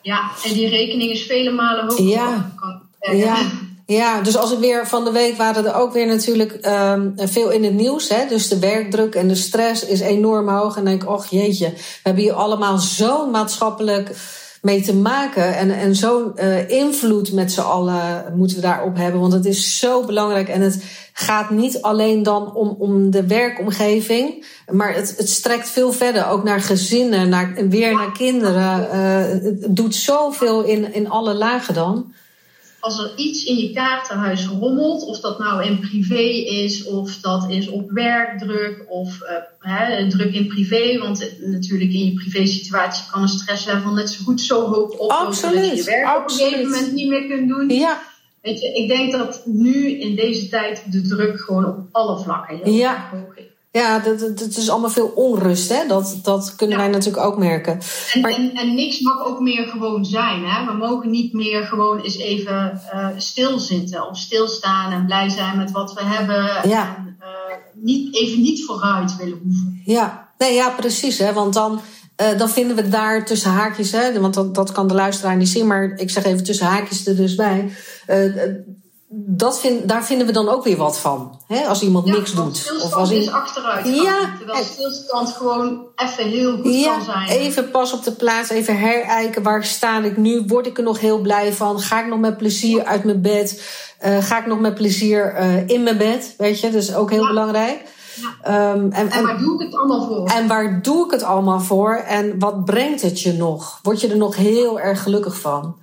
[0.01, 2.05] Ja, en die rekening is vele malen hoger.
[2.05, 2.51] Ja,
[2.99, 3.37] ja.
[3.89, 7.49] Ja, dus als ik weer van de week waren er ook weer natuurlijk um, veel
[7.49, 8.09] in het nieuws.
[8.09, 8.27] Hè?
[8.27, 10.75] Dus de werkdruk en de stress is enorm hoog.
[10.75, 14.15] En dan denk ik, och jeetje, we hebben hier allemaal zo'n maatschappelijk
[14.61, 15.57] mee te maken.
[15.57, 19.21] En, en zo'n uh, invloed met z'n allen moeten we daarop hebben.
[19.21, 20.49] Want het is zo belangrijk.
[20.49, 24.45] En het gaat niet alleen dan om, om de werkomgeving.
[24.71, 26.27] Maar het, het strekt veel verder.
[26.27, 28.87] Ook naar gezinnen, naar, weer naar kinderen.
[28.93, 32.13] Uh, het doet zoveel in, in alle lagen dan
[32.79, 36.21] als er iets in je kaartenhuis rommelt, of dat nou in privé
[36.63, 42.05] is, of dat is op werkdruk, of uh, hè, druk in privé, want natuurlijk in
[42.05, 46.17] je privé-situatie kan een stresslevel net zo goed zo hoog oplopen dat je je werk
[46.17, 47.69] op een gegeven moment niet meer kunt doen.
[47.69, 48.01] Ja.
[48.41, 52.57] Weet je, ik denk dat nu in deze tijd de druk gewoon op alle vlakken
[52.57, 53.09] heel ja.
[53.11, 53.48] hoog is.
[53.71, 55.69] Ja, het is allemaal veel onrust.
[55.69, 55.87] Hè?
[55.87, 56.83] Dat, dat kunnen ja.
[56.83, 57.79] wij natuurlijk ook merken.
[58.13, 58.31] En, maar...
[58.31, 60.45] en, en, niks mag ook meer gewoon zijn.
[60.45, 60.65] Hè?
[60.65, 65.71] We mogen niet meer gewoon eens even uh, stilzitten of stilstaan en blij zijn met
[65.71, 66.69] wat we hebben.
[66.69, 66.95] Ja.
[66.97, 69.81] En uh, niet, even niet vooruit willen hoeven.
[69.85, 71.17] Ja, nee, ja precies.
[71.17, 71.33] Hè?
[71.33, 71.81] Want dan,
[72.21, 74.19] uh, dan vinden we daar tussen haakjes, hè?
[74.19, 77.15] want dat, dat kan de luisteraar niet zien, maar ik zeg even tussen haakjes er
[77.15, 77.71] dus bij
[79.11, 81.39] dat vind, daar vinden we dan ook weer wat van.
[81.47, 81.65] Hè?
[81.65, 82.73] Als iemand ja, niks doet.
[82.83, 83.85] Of als is achteruit.
[83.87, 87.27] Ja, terwijl stilstand gewoon even heel goed ja, kan zijn.
[87.27, 89.43] Even pas op de plaats, even herijken.
[89.43, 90.43] Waar sta ik nu?
[90.47, 91.79] Word ik er nog heel blij van?
[91.79, 93.63] Ga ik nog met plezier uit mijn bed?
[94.05, 96.33] Uh, ga ik nog met plezier uh, in mijn bed?
[96.37, 97.27] Weet je, dat is ook heel ja.
[97.27, 97.81] belangrijk.
[98.21, 98.71] Ja.
[98.73, 100.27] Um, en, en, waar doe ik het allemaal voor?
[100.27, 101.95] En waar doe ik het allemaal voor?
[101.95, 103.79] En wat brengt het je nog?
[103.83, 105.75] Word je er nog heel erg gelukkig van?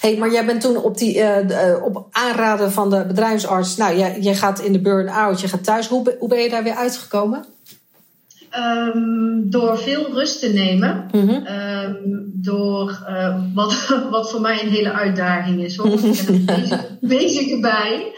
[0.00, 3.76] hey, maar jij bent toen op, die, uh, op aanraden van de bedrijfsarts...
[3.76, 5.88] Nou, jij, jij gaat in de burn-out, je gaat thuis.
[5.88, 7.44] Hoe, hoe ben je daar weer uitgekomen?
[8.58, 11.08] Um, door veel rust te nemen.
[11.12, 11.46] Mm -hmm.
[11.46, 15.76] um, door uh, wat, wat voor mij een hele uitdaging is.
[15.76, 15.92] Hoor.
[15.92, 18.12] Ik ben er bezig, bezig bij.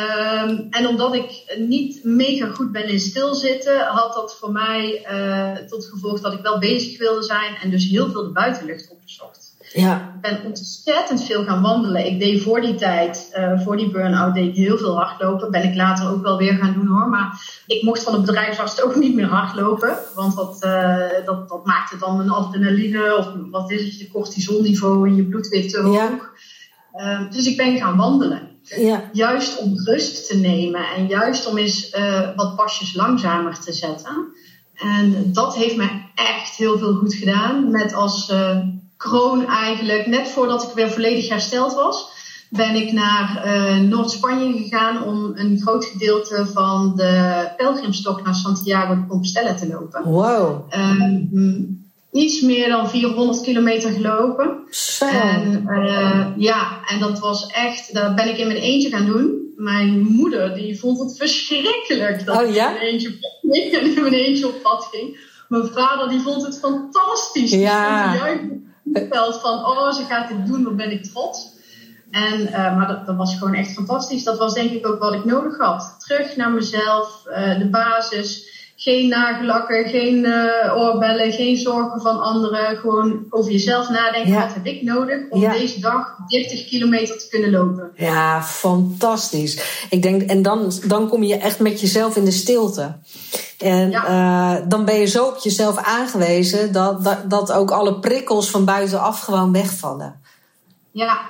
[0.00, 5.66] Um, en omdat ik niet mega goed ben in stilzitten, had dat voor mij uh,
[5.66, 9.52] tot gevolg dat ik wel bezig wilde zijn en dus heel veel de buitenlucht opgezocht.
[9.72, 10.12] Ja.
[10.14, 12.06] Ik ben ontzettend veel gaan wandelen.
[12.06, 15.50] Ik deed voor die tijd, uh, voor die burn-out, deed ik heel veel hardlopen.
[15.50, 17.08] Ben ik later ook wel weer gaan doen hoor.
[17.08, 19.98] Maar ik mocht van de bedrijfsarts ook niet meer hardlopen.
[20.14, 25.08] Want dat, uh, dat, dat maakte dan mijn adrenaline of wat is het, je cortisolniveau
[25.08, 25.94] in je bloedwit te hoog.
[25.94, 26.18] Ja.
[26.92, 28.51] Ehm, dus ik ben gaan wandelen.
[28.62, 29.10] Ja.
[29.12, 34.32] Juist om rust te nemen en juist om eens eh, wat pasjes langzamer te zetten.
[34.74, 37.70] En dat heeft mij echt heel veel goed gedaan.
[37.70, 38.58] Met als eh,
[38.96, 42.10] kroon eigenlijk, net voordat ik weer volledig hersteld was,
[42.50, 48.94] ben ik naar eh, Noord-Spanje gegaan om een groot gedeelte van de pelgrimstok naar Santiago
[48.94, 50.02] de Compostela te lopen.
[50.02, 50.64] Wow.
[52.12, 54.58] Iets meer dan 400 kilometer gelopen.
[54.70, 55.06] Zo.
[55.06, 59.52] En uh, ja, en dat was echt, dat ben ik in mijn eentje gaan doen.
[59.56, 62.80] Mijn moeder die vond het verschrikkelijk dat Oh, ja?
[62.80, 65.30] ik in mijn eentje, in mijn eentje op pad ging.
[65.48, 67.50] Mijn vader die vond het fantastisch.
[67.50, 68.16] Die Ja.
[68.92, 71.50] het veld van, oh ze gaat dit doen, wat ben ik trots.
[72.10, 74.24] En, uh, maar dat, dat, was gewoon echt fantastisch.
[74.24, 75.94] Dat was denk ik ook wat ik nodig had.
[75.98, 78.51] Terug naar mezelf, uh, de basis.
[78.82, 82.76] Geen nagellakken, geen uh, oorbellen, geen zorgen van anderen.
[82.76, 84.32] Gewoon over jezelf nadenken.
[84.32, 84.40] Ja.
[84.46, 85.52] Wat heb ik nodig om Ja.
[85.52, 87.92] deze dag 30 kilometer te kunnen lopen?
[87.96, 89.86] Ja, fantastisch.
[89.90, 92.98] Ik denk, en dan, dan kom je echt met jezelf in de stilte.
[93.58, 94.04] En Ja.
[94.60, 98.64] eh, dan ben je zo op jezelf aangewezen dat, dat, dat ook alle prikkels van
[98.64, 100.20] buitenaf gewoon wegvallen.
[100.92, 101.20] Ja,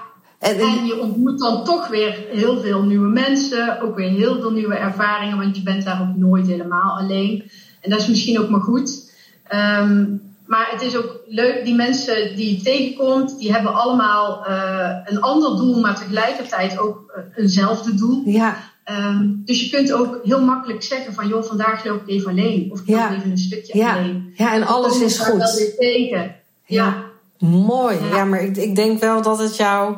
[0.42, 4.50] En, En je ontmoet dan toch weer heel veel nieuwe mensen, ook weer heel veel
[4.50, 7.50] nieuwe ervaringen, want je bent daar ook nooit helemaal alleen.
[7.80, 9.10] En dat is misschien ook maar goed.
[9.48, 10.04] Ehm,
[10.46, 15.20] maar het is ook leuk, die mensen die je tegenkomt, die hebben allemaal eh, een
[15.20, 18.22] ander doel, maar tegelijkertijd ook eh, eenzelfde doel.
[18.24, 22.30] ja, Ehm, dus je kunt ook heel makkelijk zeggen van, joh, vandaag loop ik even
[22.30, 22.68] alleen.
[22.72, 23.08] Of ik Ja.
[23.08, 24.32] loop even een stukje ja, alleen.
[24.36, 25.58] ja, en alles is elkaar wel goed.
[25.58, 26.34] weer tegen.
[26.66, 27.02] Ja.
[27.38, 27.96] Mooi.
[28.10, 28.16] Ja.
[28.16, 29.96] Ja, maar ik, ik denk wel dat het jou.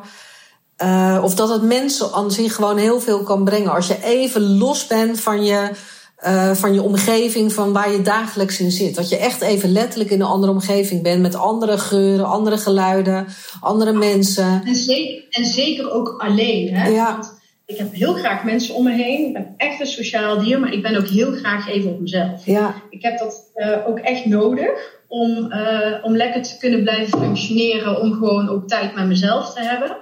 [0.84, 3.74] Eh, of dat het mensen aan zich gewoon heel veel kan brengen.
[3.74, 5.70] Als je even los bent van je,
[6.16, 8.94] eh, van je omgeving, van waar je dagelijks in zit.
[8.94, 11.22] Dat je echt even letterlijk in een andere omgeving bent.
[11.22, 13.26] Met andere geuren, andere geluiden,
[13.60, 14.62] andere mensen.
[14.64, 16.74] En zeker, en zeker ook alleen.
[16.74, 16.88] Hè?
[16.88, 17.12] Ja.
[17.12, 19.26] Want ik heb heel graag mensen om me heen.
[19.26, 22.46] Ik ben echt een sociaal dier, maar ik ben ook heel graag even op mezelf.
[22.46, 25.52] Ja, Ik heb dat eh, ook echt nodig om,
[26.02, 28.00] om lekker te kunnen blijven functioneren.
[28.00, 29.96] Om gewoon ook tijd met mezelf te hebben.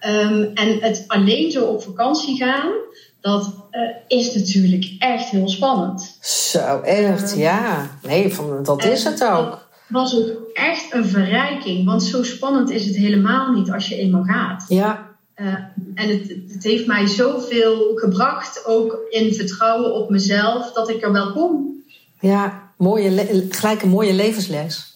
[0.00, 2.72] Ehm, en het alleen zo op vakantie gaan,
[3.20, 6.18] dat eh, is natuurlijk echt heel spannend.
[6.20, 7.36] zo echt.
[7.36, 9.68] Ja, nee, van, dat is het ook.
[9.88, 11.84] was ook echt een verrijking.
[11.84, 14.64] Want zo spannend is het helemaal niet als je eenmaal gaat.
[14.68, 15.46] Ja, Uh,
[15.94, 21.12] en het, het heeft mij zoveel gebracht, ook in vertrouwen op mezelf, dat ik er
[21.12, 21.82] wel kom.
[22.20, 22.64] ja.
[22.76, 24.95] Mooie gelijk een mooie levensles.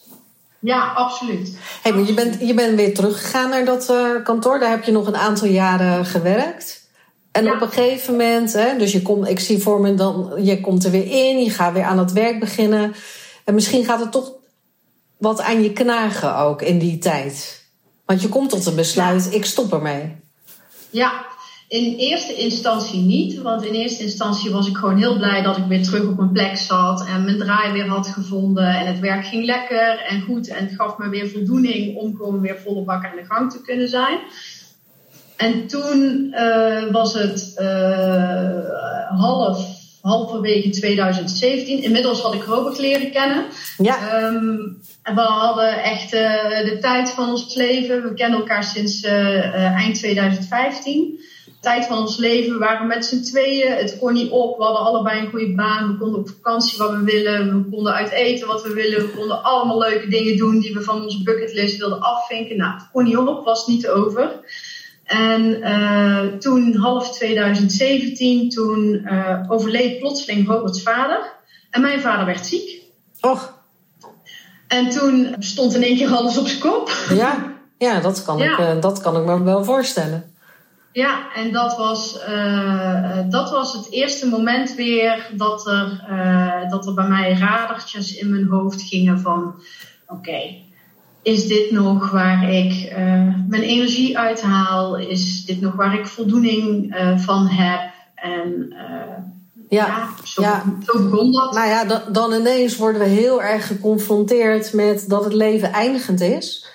[0.61, 1.57] Ja, absoluut.
[1.81, 4.59] Hey, maar je bent, je bent weer teruggegaan naar dat eh, kantoor.
[4.59, 6.89] Daar heb je nog een aantal jaren gewerkt.
[7.31, 7.53] En Ja.
[7.53, 10.85] op een gegeven moment, hè, dus je komt, ik zie voor me dan, je komt
[10.85, 12.93] er weer in, je gaat weer aan het werk beginnen.
[13.45, 14.31] En misschien gaat het toch
[15.17, 17.63] wat aan je knagen ook in die tijd.
[18.05, 20.15] Want je komt tot een besluit, ik stop ermee.
[20.89, 21.25] Ja,
[21.71, 23.41] in eerste instantie niet.
[23.41, 26.31] Want in eerste instantie was ik gewoon heel blij dat ik weer terug op mijn
[26.31, 27.05] plek zat.
[27.07, 28.67] En mijn draai weer had gevonden.
[28.67, 30.47] En het werk ging lekker en goed.
[30.47, 33.61] En het gaf me weer voldoening om gewoon weer volle bak aan de gang te
[33.61, 34.19] kunnen zijn.
[35.37, 39.67] En toen uh, was het uh, half,
[40.01, 41.83] halverwege 2017.
[41.83, 43.45] Inmiddels had ik Robert leren kennen.
[43.77, 44.23] Ja.
[44.23, 46.21] Um, en we hadden echt uh,
[46.65, 48.03] de tijd van ons leven.
[48.03, 51.29] We kennen elkaar sinds eind 2015.
[51.61, 52.53] Tijd van ons leven.
[52.53, 53.71] We waren met z'n tweeën.
[53.71, 54.57] Het kon niet op.
[54.57, 55.91] We hadden allebei een goede baan.
[55.91, 57.63] We konden op vakantie wat we willen.
[57.63, 59.01] We konden uit eten wat we willen.
[59.01, 62.57] We konden allemaal leuke dingen doen die we van onze bucketlist wilden afvinken.
[62.57, 63.45] Nou, het kon niet op.
[63.45, 64.39] Was niet over.
[65.03, 71.31] En uh, toen, half 2017, toen uh, overleed plotseling Roberts vader.
[71.69, 72.81] En mijn vader werd ziek.
[73.19, 73.59] Och.
[74.67, 76.91] En toen stond in één keer alles op zijn kop.
[77.09, 78.51] Ja, ja, dat, kan Ja.
[78.51, 80.30] Ik, uh, dat kan ik me wel voorstellen.
[80.93, 86.87] Ja, en dat was, uh, dat was het eerste moment weer dat er, uh, dat
[86.87, 89.55] er bij mij radertjes in mijn hoofd gingen van...
[90.07, 90.55] Oké,
[91.21, 92.97] is dit nog waar ik uh,
[93.47, 94.97] mijn energie uithaal?
[94.97, 97.91] Is dit nog waar ik voldoening van heb?
[98.15, 98.73] En
[99.69, 100.63] Ja, ja, zo, ja.
[100.85, 101.53] zo begon dat.
[101.53, 106.21] Nou ja, dan, dan ineens worden we heel erg geconfronteerd met dat het leven eindigend
[106.21, 106.70] is.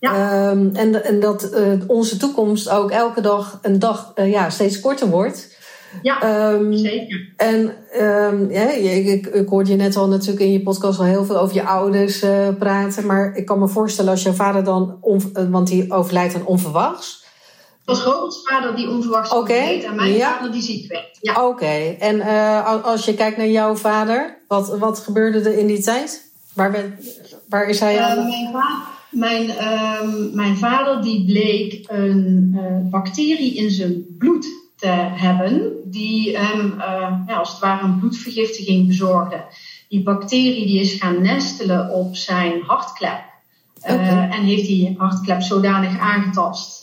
[0.00, 0.50] Ja.
[0.50, 4.80] Um, en, en dat uh, onze toekomst ook elke dag een dag uh, ja, steeds
[4.80, 5.56] korter wordt.
[6.02, 7.32] Ja, um, zeker.
[7.36, 11.24] En um, ja, ik, ik, hoorde je net al natuurlijk in je podcast al heel
[11.24, 13.06] veel over je ouders uh, praten.
[13.06, 14.98] Maar ik kan me voorstellen als jouw vader dan,
[15.50, 17.26] want die overlijdt dan onverwachts.
[17.84, 20.34] Het was Roberts vader die onverwachts overleed en mijn ja.
[20.34, 21.18] vader die ziek werd.
[21.20, 21.46] Ja.
[21.46, 22.22] Oké, en
[22.82, 26.30] als je kijkt naar jouw vader, wat, wat gebeurde er in die tijd?
[26.54, 26.98] Waar, ben,
[27.48, 28.16] waar is hij aan?
[28.16, 34.46] Mijn, vader, mijn, ehm, mijn vader die bleek een uh, bacterie in zijn bloed
[34.76, 39.44] te hebben, die hem uh, ja, als het ware een bloedvergiftiging bezorgde.
[39.88, 43.27] Die bacterie die is gaan nestelen op zijn hartklep.
[43.80, 43.98] Okay.
[43.98, 46.76] Uh, en heeft die hartklep zodanig aangetast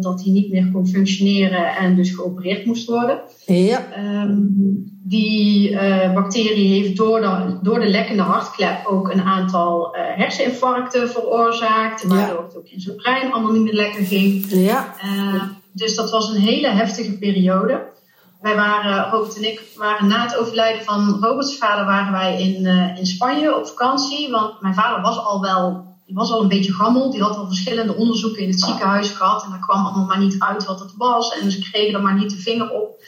[0.00, 3.20] dat hij niet meer kon functioneren en dus geopereerd moest worden.
[3.46, 3.82] Ja.
[3.98, 10.02] Um, die uh, bacterie heeft door de, door de lekkende hartklep ook een aantal uh,
[10.16, 12.04] herseninfarcten veroorzaakt.
[12.06, 12.44] Waardoor ja.
[12.44, 14.44] het ook in zijn brein allemaal niet meer lekker ging.
[14.48, 14.94] Ja.
[15.04, 15.42] Uh,
[15.72, 17.94] dus dat was een hele heftige periode.
[18.40, 22.66] Wij waren, Robert en ik, waren na het overlijden van Roberts vader, waren wij in,
[22.96, 24.30] in Spanje op vakantie.
[24.30, 27.10] Want mijn vader was al wel, die was al een beetje gammel.
[27.10, 29.44] Die had al verschillende onderzoeken in het ziekenhuis gehad.
[29.44, 31.38] En daar kwam allemaal maar niet uit wat het was.
[31.38, 33.02] En ze kregen er maar niet de vinger op.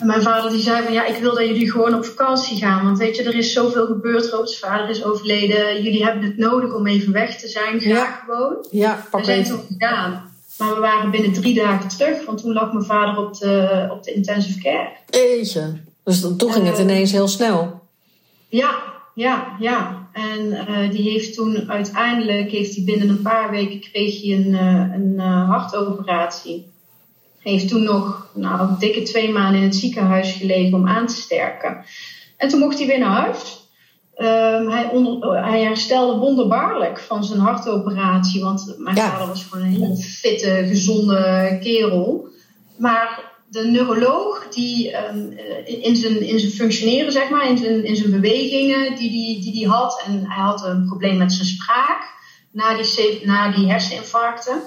[0.00, 2.84] En mijn vader die zei van ja, ik wil dat jullie gewoon op vakantie gaan.
[2.84, 4.30] Want weet je, er is zoveel gebeurd.
[4.30, 5.82] Roberts vader is overleden.
[5.82, 7.80] Jullie hebben het nodig om even weg te zijn.
[7.80, 8.04] Ga Ja.
[8.04, 8.66] gewoon.
[8.70, 10.34] Ja, We zijn toen gegaan.
[10.58, 12.24] Maar we waren binnen drie dagen terug.
[12.24, 14.88] Want toen lag mijn vader op de, op de intensive care.
[15.10, 15.80] Eetje.
[16.04, 17.80] Dus toen ging het Eh, ineens heel snel.
[18.48, 18.82] Ja,
[19.14, 20.08] ja, ja.
[20.12, 24.54] En eh, die heeft toen uiteindelijk, heeft hij binnen een paar weken kreeg hij een,
[24.54, 26.66] eh, een hartoperatie.
[27.38, 31.14] Heeft toen nog nou, een dikke twee maanden in het ziekenhuis gelegen om aan te
[31.14, 31.84] sterken.
[32.36, 33.65] En toen mocht hij weer naar huis.
[34.16, 38.42] Ehm, hij, onder, hij herstelde wonderbaarlijk van zijn hartoperatie.
[38.42, 39.10] Want mijn Ja.
[39.10, 42.28] vader was gewoon een hele fitte, gezonde kerel.
[42.78, 47.84] Maar de neuroloog die ehm, eh, in, zijn, in zijn functioneren, zeg maar, in zijn,
[47.84, 50.02] in zijn bewegingen die die, die die had.
[50.06, 52.14] En hij had een probleem met zijn spraak
[52.52, 54.60] na die, na die herseninfarcten.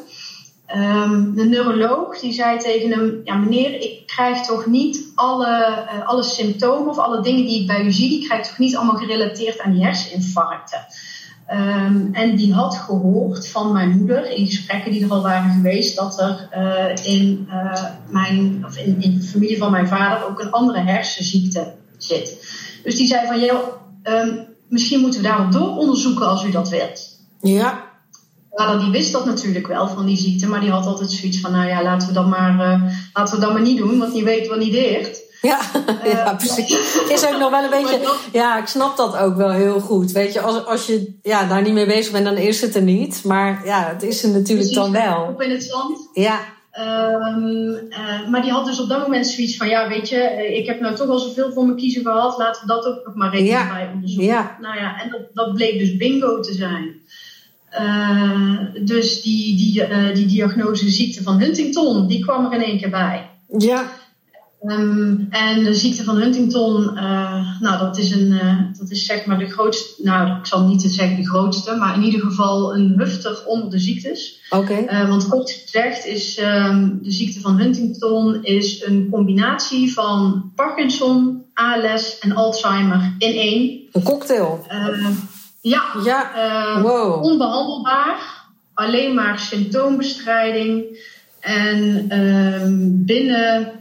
[0.70, 5.56] Ehm, de neuroloog die zei tegen hem: Ja, meneer, ik krijg toch niet alle,
[5.88, 8.58] eh, alle symptomen of alle dingen die ik bij u zie, die krijg ik toch
[8.58, 10.86] niet allemaal gerelateerd aan die herseninfarcten.
[11.46, 15.96] Ehm, en die had gehoord van mijn moeder in gesprekken die er al waren geweest,
[15.96, 20.40] dat er eh, in, eh, mijn, of in, in de familie van mijn vader ook
[20.40, 22.48] een andere hersenziekte zit.
[22.84, 23.68] Dus die zei van, joh,
[24.04, 24.36] ehm,
[24.68, 27.20] misschien moeten we daarop door onderzoeken als u dat wilt.
[27.42, 27.89] Ja.
[28.52, 31.52] Vader die wist dat natuurlijk wel van die ziekte, maar die had altijd zoiets van,
[31.52, 32.82] nou ja, laten we dat maar, eh,
[33.14, 35.28] laten we dat maar niet doen, want die weet wat niet deert.
[35.42, 35.60] Ja,
[36.04, 36.94] ja, Eh, precies.
[36.94, 38.14] Het is ook nog wel een beetje.
[38.32, 40.12] Ja, ik snap dat ook wel heel goed.
[40.12, 42.82] Weet je, als, als je ja, daar niet mee bezig bent, dan is het er
[42.82, 43.24] niet.
[43.24, 45.22] Maar ja, het is er natuurlijk dan wel.
[45.30, 46.10] Op in het zand.
[46.14, 46.40] Ja,
[46.72, 50.66] Ehm, eh, maar die had dus op dat moment zoiets van, ja, weet je, ik
[50.66, 53.30] heb nou toch al zoveel voor mijn kiezen gehad, laten we dat ook nog maar
[53.32, 53.74] rekening Ja.
[53.74, 54.26] bij onderzoeken.
[54.28, 54.58] Ja.
[54.62, 56.99] Nou ja, en dat, dat bleek dus bingo te zijn.
[57.70, 62.80] Eh, dus die, die, eh, die diagnose ziekte van Huntington, die kwam er in één
[62.80, 63.30] keer bij.
[63.58, 63.98] ja,
[64.60, 68.40] Ehm, en de ziekte van Huntington, eh, nou, dat is, een,
[68.80, 72.04] dat is zeg maar de grootste, nou, ik zal niet zeggen de grootste, maar in
[72.04, 74.42] ieder geval een hufter onder de ziektes.
[74.50, 75.08] oké.
[75.08, 82.20] Want kort gezegd is ehm, de ziekte van Huntington is een combinatie van Parkinson, ALS
[82.20, 83.88] en Alzheimer in één.
[83.92, 84.66] Een cocktail.
[85.62, 87.24] Ja, Ja, eh, wow.
[87.24, 88.16] onbehandelbaar,
[88.74, 90.98] alleen maar symptoombestrijding.
[91.40, 93.72] En ehm, binnen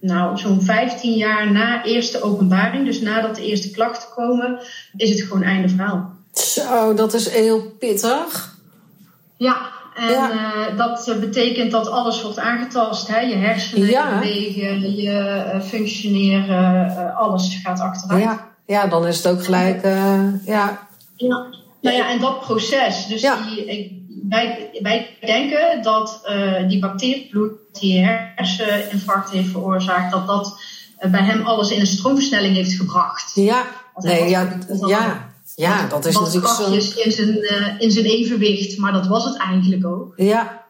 [0.00, 4.58] nou, zo'n 15 jaar na eerste openbaring, dus nadat de eerste klachten komen,
[4.96, 6.10] is het gewoon einde verhaal.
[6.32, 8.54] Zo, dat is heel pittig.
[9.36, 9.56] Ja,
[9.94, 10.30] en Ja.
[10.30, 13.08] eh, dat betekent dat alles wordt aangetast.
[13.08, 13.20] Hè?
[13.20, 14.08] Je hersenen, Ja.
[14.08, 18.22] je bewegen, je eh, functioneren, alles gaat achteruit.
[18.22, 19.82] Ja, ja dan is het ook gelijk.
[20.44, 20.85] ja,
[21.16, 21.46] Ja.
[21.80, 23.06] Nou ja, en dat proces.
[23.06, 23.42] Dus Ja.
[23.42, 23.92] die, ik,
[24.28, 28.00] wij, wij denken dat eh, die bacteriebloed die
[28.34, 30.60] herseninfarct heeft veroorzaakt, dat dat
[30.98, 33.34] eh, bij hem alles in een stroomversnelling heeft gebracht.
[33.34, 36.72] ja, nee, ja, al ja, ja, dat is natuurlijk zo.
[36.72, 40.12] in zijn, eh, in zijn evenwicht, maar dat was het eigenlijk ook.
[40.16, 40.65] Ja,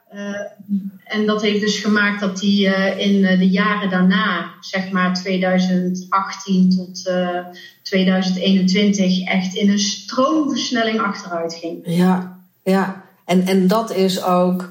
[1.04, 5.14] en dat heeft dus gemaakt dat hij eh, in eh, de jaren daarna, zeg maar
[5.14, 7.38] 2018 tot eh,
[7.82, 11.80] 2021, echt in een stroomversnelling achteruit ging.
[11.84, 13.04] ja, ja.
[13.24, 14.68] En, en dat is ook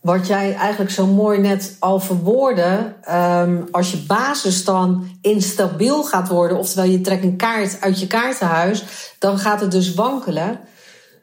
[0.00, 2.94] wat jij eigenlijk zo mooi net al verwoordde.
[3.02, 8.06] Ehm, als je basis dan instabiel gaat worden, oftewel je trekt een kaart uit je
[8.06, 8.84] kaartenhuis,
[9.18, 10.60] dan gaat het dus wankelen.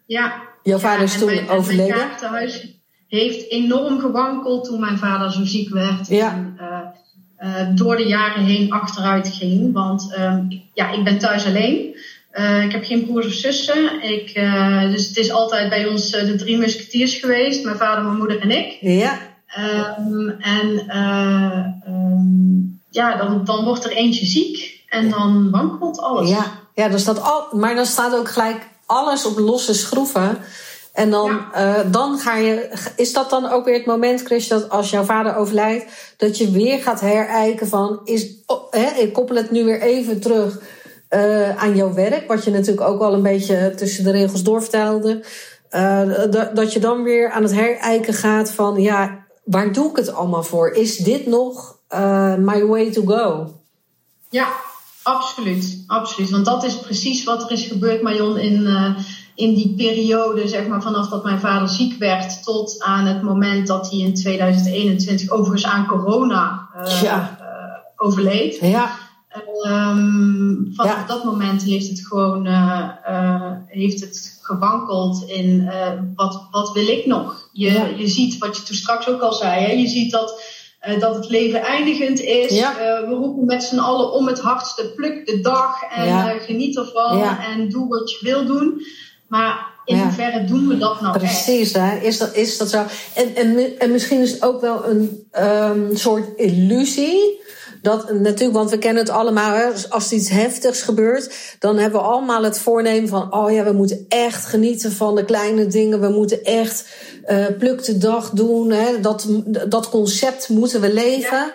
[0.05, 0.33] Ja.
[0.63, 2.09] Jouw vader is en toen mijn, overleden.
[3.09, 6.07] Heeft enorm gewankeld toen mijn vader zo ziek werd.
[6.07, 6.31] Ja.
[6.33, 6.79] En, eh,
[7.35, 9.73] eh, door de jaren heen achteruit ging.
[9.73, 10.43] Want ehm,
[10.73, 11.95] ja, ik ben thuis alleen.
[12.31, 14.03] Eh, ik heb geen broers of zussen.
[14.03, 14.33] Ik,
[14.91, 17.63] dus het is altijd bij ons de drie musketiers geweest.
[17.63, 18.77] Mijn vader, mijn moeder en ik.
[18.81, 22.57] Ja, Ehm, en eh, ehm,
[22.89, 24.83] ja, dan, dan wordt er eentje ziek.
[24.87, 26.29] En dan wankelt alles.
[26.29, 30.37] ja, ja dan staat al, maar dan staat ook gelijk alles op losse schroeven.
[30.99, 31.83] En dan, ja.
[31.83, 32.69] dan ga je.
[32.95, 35.85] Is dat dan ook weer het moment, Chris, dat als jouw vader overlijdt,
[36.17, 37.99] dat je weer gaat herijken van.
[38.03, 40.59] Is, oh, hè, ik koppel het nu weer even terug
[41.09, 45.25] uh, aan jouw werk, wat je natuurlijk ook al een beetje tussen de regels doorvertelde.
[45.71, 46.01] Uh,
[46.53, 50.43] dat je dan weer aan het herijken gaat van, ja, waar doe ik het allemaal
[50.43, 50.71] voor?
[50.71, 51.77] Is dit nog
[52.37, 53.53] my way to go?
[54.29, 54.47] Ja,
[55.03, 55.83] absoluut.
[55.87, 56.29] Absoluut.
[56.29, 58.67] Want dat is precies wat er is gebeurd, Marion, in,
[59.39, 63.67] in die periode, zeg maar, vanaf dat mijn vader ziek werd tot aan het moment
[63.67, 66.69] dat hij in 2021 overigens aan corona
[67.01, 67.37] ja.
[67.95, 68.57] overleed.
[68.61, 68.89] Ja.
[69.67, 75.71] Um, vanaf dat moment heeft het gewoon uh, uh, heeft het gewankeld in
[76.15, 77.49] wat, wat wil ik nog?
[77.51, 79.71] Je, je ziet wat je toen straks ook al zei, hè?
[79.71, 80.41] je ziet dat,
[80.99, 82.55] dat het leven eindigend is.
[82.55, 82.75] Ja.
[83.07, 86.29] we roepen met z'n allen om het hardste, pluk de dag en ja.
[86.29, 88.81] geniet ervan en doe wat je wil doen.
[89.29, 91.97] Maar in hoeverre doen we dat nou Precies, hè?
[91.97, 92.85] Is, dat, is dat zo?
[93.15, 97.39] En, en, en misschien is het ook wel een um, soort illusie
[97.81, 101.99] dat natuurlijk, want we kennen het allemaal, hè, als er iets heftigs gebeurt, dan hebben
[101.99, 106.01] we allemaal het voornemen van, oh ja, we moeten echt genieten van de kleine dingen,
[106.01, 106.85] we moeten echt
[107.27, 109.27] uh, pluk de dag doen, hè, dat,
[109.67, 111.37] dat concept moeten we leven.
[111.37, 111.53] Ja.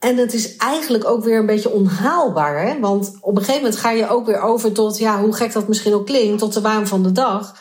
[0.00, 2.80] En het is eigenlijk ook weer een beetje onhaalbaar, hè?
[2.80, 5.68] want op een gegeven moment ga je ook weer over tot, ja, hoe gek dat
[5.68, 7.54] misschien ook klinkt, tot de waan van de dag.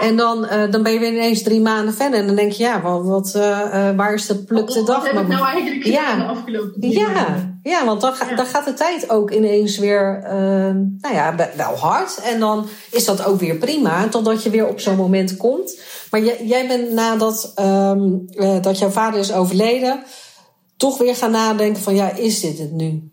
[0.00, 2.18] En dan, uh, dan ben je weer ineens drie maanden verder.
[2.18, 4.96] En dan denk je, ja, wat, wat, uh, waar is de plukte dag?
[4.96, 6.24] Wat heb ik nou eigenlijk gedaan ja.
[6.24, 7.48] de afgelopen drie ja.
[7.62, 8.36] Ja, want dan, ja.
[8.36, 10.30] dan gaat de tijd ook ineens weer, uh,
[11.00, 12.20] nou ja, wel hard.
[12.24, 15.80] En dan is dat ook weer prima, totdat je weer op zo'n moment komt.
[16.10, 18.28] Maar jij, jij bent nadat um,
[18.62, 20.02] dat jouw vader is overleden,
[20.80, 23.10] toch weer gaan nadenken van, ja, is dit het nu?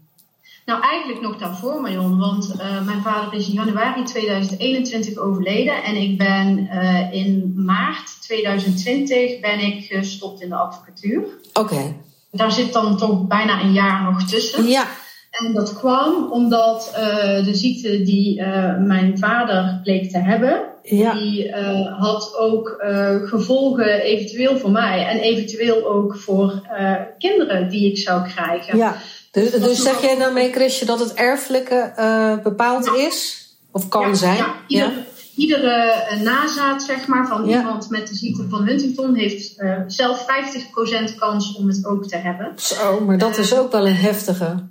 [0.65, 2.17] Nou, eigenlijk nog daarvoor, Marion.
[2.17, 5.83] Want uh, mijn vader is in januari 2021 overleden.
[5.83, 11.23] En ik ben uh, in maart 2020 ben ik gestopt in de advocatuur.
[11.53, 11.59] Oké.
[11.59, 11.97] Okay.
[12.31, 14.67] Daar zit dan toch bijna een jaar nog tussen.
[14.67, 14.87] Ja.
[15.29, 18.41] En dat kwam omdat uh, de ziekte die
[18.79, 21.13] mijn vader bleek te hebben, ja.
[21.13, 21.51] die
[21.99, 22.83] had ook
[23.25, 25.07] gevolgen eventueel voor mij.
[25.07, 26.61] En eventueel ook voor
[27.17, 28.77] kinderen die ik zou krijgen.
[28.77, 28.95] Ja.
[29.31, 31.91] Dus, dus zeg jij daarmee, Chrisje, dat het erfelijke
[32.43, 33.07] bepaald ja.
[33.07, 33.47] is?
[33.71, 34.37] Of kan ja, zijn?
[34.37, 34.91] Ja, ieder,
[35.35, 40.25] iedere nazaat zeg maar, van iemand met de ziekte van Huntington heeft zelf
[41.11, 42.51] 50% kans om het ook te hebben.
[42.55, 44.67] Zo, maar dat is ook wel een heftige.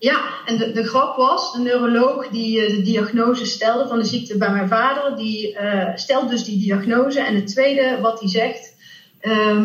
[0.00, 4.36] Ja, en de, de grap was, de neuroloog die de diagnose stelde van de ziekte
[4.36, 5.56] bij mijn vader, die
[5.94, 7.20] stelt dus die diagnose.
[7.20, 8.74] En het tweede wat hij zegt,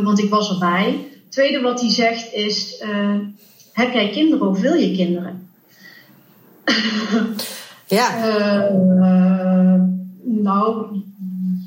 [0.03, 2.83] want ik was erbij, het tweede wat hij zegt is
[3.73, 5.49] heb jij kinderen of wil je kinderen?
[7.87, 8.07] Ja.
[10.27, 10.85] Nou,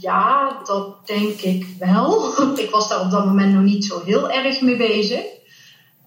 [0.00, 2.32] ja, dat denk ik wel.
[2.64, 5.24] ik was daar op dat moment nog niet zo heel erg mee bezig.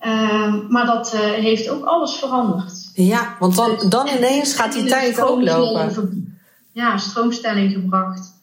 [0.06, 2.92] Uh, maar dat uh, heeft ook alles veranderd.
[2.94, 6.40] Ja, want dan, dus dan ineens gaat die tijd ook lopen.
[6.72, 8.40] Ja, stroomstelling gebracht.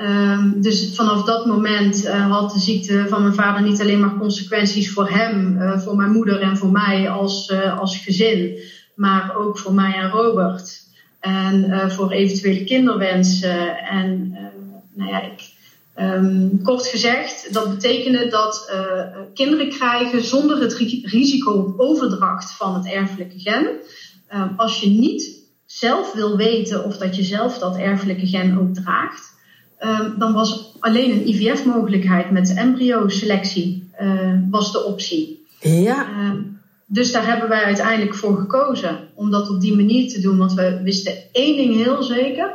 [0.00, 4.16] Um, dus vanaf dat moment uh, had de ziekte van mijn vader niet alleen maar
[4.18, 8.58] consequenties voor hem, uh, voor mijn moeder en voor mij als, uh, als gezin,
[8.94, 10.86] maar ook voor mij en Robert.
[11.20, 13.76] En voor eventuele kinderwensen.
[13.76, 14.36] En
[14.94, 15.52] nou ja, ik,
[16.00, 18.72] um, kort gezegd, dat betekende dat
[19.34, 23.66] kinderen krijgen zonder het risico op overdracht van het erfelijke gen.
[24.56, 29.36] als je niet zelf wil weten of dat je zelf dat erfelijke gen ook draagt
[29.84, 35.46] Um, dan was alleen een IVF-mogelijkheid met embryo-selectie uh, was de optie.
[35.60, 36.06] Ja.
[36.86, 40.38] Dus daar hebben wij uiteindelijk voor gekozen om dat op die manier te doen.
[40.38, 42.50] Want we wisten één ding heel zeker.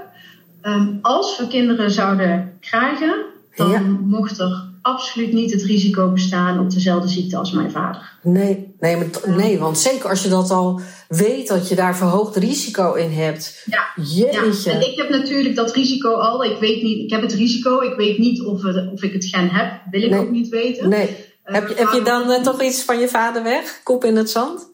[0.62, 3.26] Um, als we kinderen zouden krijgen,
[3.56, 3.80] dan ja.
[4.02, 8.12] mocht er absoluut niet het risico bestaan op dezelfde ziekte als mijn vader.
[8.22, 12.36] Nee, nee, maar, nee, want zeker als je dat al weet dat je daar verhoogd
[12.36, 13.64] risico in hebt.
[13.66, 14.70] Ja, Jeetje.
[14.70, 14.76] Ja.
[14.76, 16.44] en ik heb natuurlijk dat risico al.
[16.44, 19.26] Ik weet niet, ik heb het risico, ik weet niet of, het, of ik het
[19.26, 19.82] gen heb.
[19.92, 20.20] Wil ik nee.
[20.20, 20.90] ook niet weten.
[20.90, 21.08] Nee.
[21.46, 23.80] Uh, heb, je, heb je dan uh, toch iets van je vader weg?
[23.84, 24.72] Kop in het zand?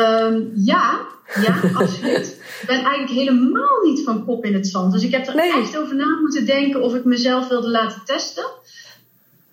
[0.00, 1.00] Um, ja,
[1.40, 2.26] ja, absoluut.
[2.60, 4.92] ik ben eigenlijk helemaal niet van kop in het zand.
[4.92, 5.60] Dus ik heb er nee.
[5.60, 8.44] echt over na moeten denken of ik mezelf wilde laten testen.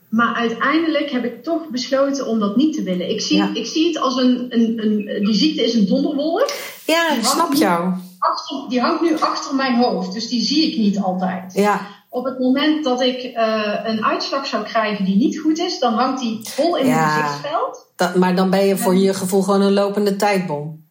[0.10, 3.10] Maar uiteindelijk heb ik toch besloten om dat niet te willen.
[3.10, 3.50] Ik zie, ja.
[3.54, 6.52] ik zie het als een, een, een, Die ziekte is een donderwolk.
[6.86, 7.94] Ja, ik snap jou.
[8.20, 11.54] Achter, die hangt nu achter mijn hoofd, dus die zie ik niet altijd.
[11.54, 11.88] Ja.
[12.10, 15.94] Op het moment dat ik uh, een uitslag zou krijgen die niet goed is, dan
[15.94, 16.94] hangt die vol in ja.
[16.94, 17.88] het gezichtsveld.
[17.96, 20.89] Dat, maar dan ben je voor je gevoel gewoon een lopende tijdbom.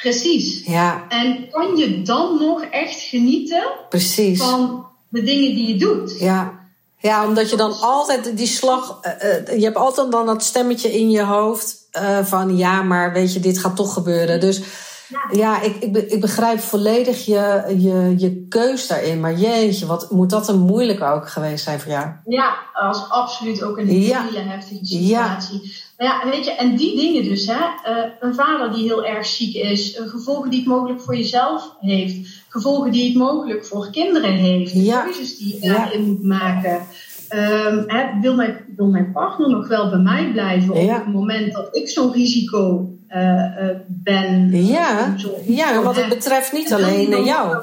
[0.00, 0.64] Precies.
[0.64, 1.04] Ja.
[1.08, 4.38] En kan je dan nog echt genieten Precies.
[4.38, 6.18] van de dingen die je doet.
[6.18, 6.58] Ja.
[6.98, 9.00] Ja, omdat je dan altijd die slag.
[9.04, 11.78] Uh, je hebt altijd dan dat stemmetje in je hoofd.
[11.92, 14.40] Uh, van ja, maar weet je, dit gaat toch gebeuren.
[14.40, 14.60] Dus
[15.08, 19.20] ja, ja ik, ik, ik, begrijp volledig je, je, je keus daarin.
[19.20, 22.06] Maar jeetje, wat moet dat een moeilijk ook geweest zijn voor jou?
[22.24, 25.60] Ja, dat was absoluut ook een hele heftige situatie.
[25.62, 25.70] Ja.
[26.04, 27.54] Ja, weet je, en die dingen dus, hè.
[27.54, 30.00] Uh, een vader die heel erg ziek is.
[30.06, 32.44] gevolgen die het mogelijk voor jezelf heeft.
[32.48, 34.72] Gevolgen die het mogelijk voor kinderen heeft.
[34.72, 35.02] Ja.
[35.02, 36.86] Keuzes die je daarin moet maken.
[37.34, 41.52] Um, hè, wil, mijn, wil mijn partner nog wel bij mij blijven op het moment
[41.52, 44.64] dat ik zo'n risico uh, ben.
[44.66, 45.14] Ja,
[45.46, 47.56] ja wat het betreft niet alleen jou.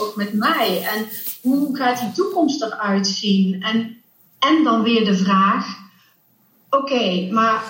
[0.00, 0.82] Ook met mij.
[0.94, 1.06] En
[1.40, 3.62] hoe gaat die toekomst eruit zien?
[3.62, 3.96] En,
[4.38, 5.81] en dan weer de vraag:
[6.80, 7.62] oké, maar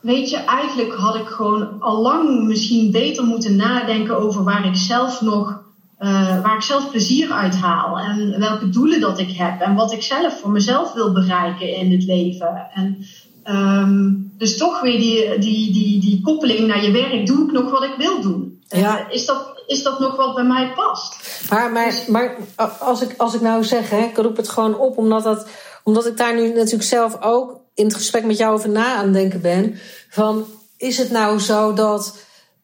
[0.00, 4.76] weet je, eigenlijk had ik gewoon al lang misschien beter moeten nadenken over waar ik
[4.76, 5.62] zelf nog.
[6.00, 9.92] Uh, waar ik zelf plezier uit haal en welke doelen dat ik heb en wat
[9.92, 12.68] ik zelf voor mezelf wil bereiken in het leven.
[12.74, 13.06] En
[13.48, 17.26] Um, dus toch weer die, die, die, die koppeling naar je werk.
[17.26, 18.62] Doe ik nog wat ik wil doen?
[18.68, 19.08] Ja.
[19.08, 21.16] Is, dat, is dat nog wat bij mij past?
[21.50, 22.36] Maar, maar, dus- maar
[22.80, 25.48] als, ik, als ik nou zeg, hè, ik roep het gewoon op, omdat, dat,
[25.84, 29.12] omdat ik daar nu natuurlijk zelf ook in het gesprek met jou over na aan
[29.12, 29.78] denken ben.
[30.10, 32.14] Van, is het nou zo dat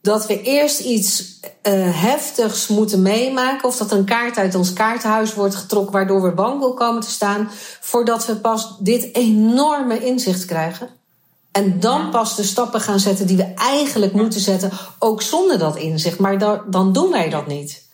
[0.02, 3.68] dat we eerst iets uh, heftigs moeten meemaken.
[3.68, 7.10] Of dat een kaart uit ons kaartenhuis wordt getrokken, waardoor we bang wil komen te
[7.10, 7.50] staan.
[7.80, 10.88] Voordat we pas dit enorme inzicht krijgen.
[11.52, 15.76] En dan pas de stappen gaan zetten die we eigenlijk moeten zetten, ook zonder dat
[15.76, 16.18] inzicht.
[16.18, 17.88] Maar dan, dan doen wij dat niet.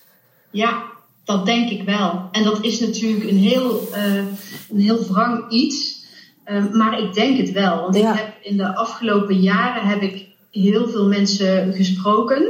[0.50, 0.82] Ja,
[1.26, 2.28] dat denk ik wel.
[2.32, 4.14] En dat is natuurlijk een heel, uh,
[4.70, 6.04] een heel wrang iets.
[6.46, 7.80] Uh, maar ik denk het wel.
[7.80, 8.12] Want ja.
[8.12, 12.46] ik heb in de afgelopen jaren heb ik heel veel mensen gesproken.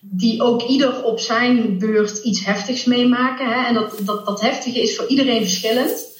[0.00, 3.46] Die ook ieder op zijn beurt iets heftigs meemaken.
[3.46, 3.66] Hè?
[3.66, 6.12] En dat, dat, dat heftige is voor iedereen verschillend.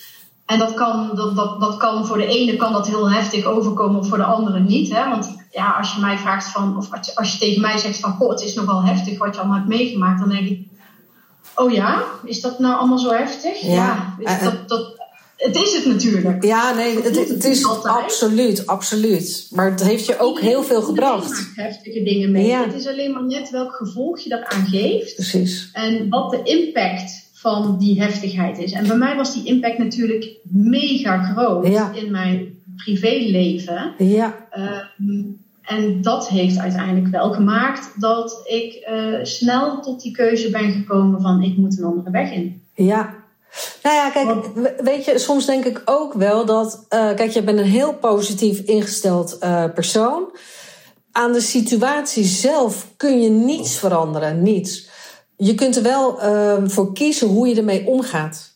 [0.46, 4.00] En dat kan, dat, dat, dat kan voor de ene kan dat heel heftig overkomen,
[4.00, 4.92] of voor de andere niet.
[4.94, 5.08] Hè?
[5.08, 8.00] Want ja, als je mij vraagt van, of als je, als je tegen mij zegt
[8.00, 10.72] van, goh, het is nogal heftig wat je allemaal hebt meegemaakt, dan denk ik,
[11.54, 13.60] oh ja, is dat nou allemaal zo heftig?
[13.60, 14.94] Ja, ja dat, dat,
[15.36, 16.44] het is het natuurlijk.
[16.44, 19.48] Ja, nee, het, het, het is absoluut, absoluut.
[19.50, 21.30] Maar het heeft je ook heel veel gebracht.
[21.30, 22.46] maakt heftige dingen mee.
[22.46, 22.64] Ja.
[22.64, 25.14] Het is alleen maar net welk gevolg je daaraan geeft.
[25.14, 25.70] Precies.
[25.72, 28.72] En wat de impact van die heftigheid is.
[28.72, 33.94] En bij mij was die impact natuurlijk mega groot in mijn privéleven.
[33.98, 34.46] Ja.
[34.58, 34.78] Uh,
[35.64, 41.20] en dat heeft uiteindelijk wel gemaakt dat ik uh, snel tot die keuze ben gekomen
[41.20, 42.62] van ik moet een andere weg in.
[42.74, 43.14] Ja,
[43.82, 44.46] nou ja, kijk,
[44.82, 46.86] weet je, soms denk ik ook wel dat.
[46.90, 50.36] Uh, kijk, je bent een heel positief ingesteld uh, persoon.
[51.12, 54.88] Aan de situatie zelf kun je niets veranderen, niets.
[55.36, 56.18] Je kunt er wel
[56.68, 58.53] voor kiezen hoe je ermee omgaat.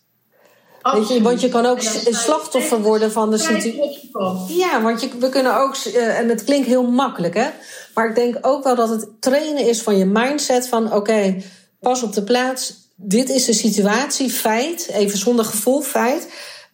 [0.93, 1.81] Weet je, want je kan ook
[2.11, 4.57] slachtoffer worden van de situatie.
[4.57, 7.47] Ja, want je, we kunnen ook, en het klinkt heel makkelijk, hè?
[7.95, 11.45] Maar ik denk ook wel dat het trainen is van je mindset: van oké, okay,
[11.81, 16.29] pas op de plaats, dit is de situatie, feit, even zonder gevoel, feit.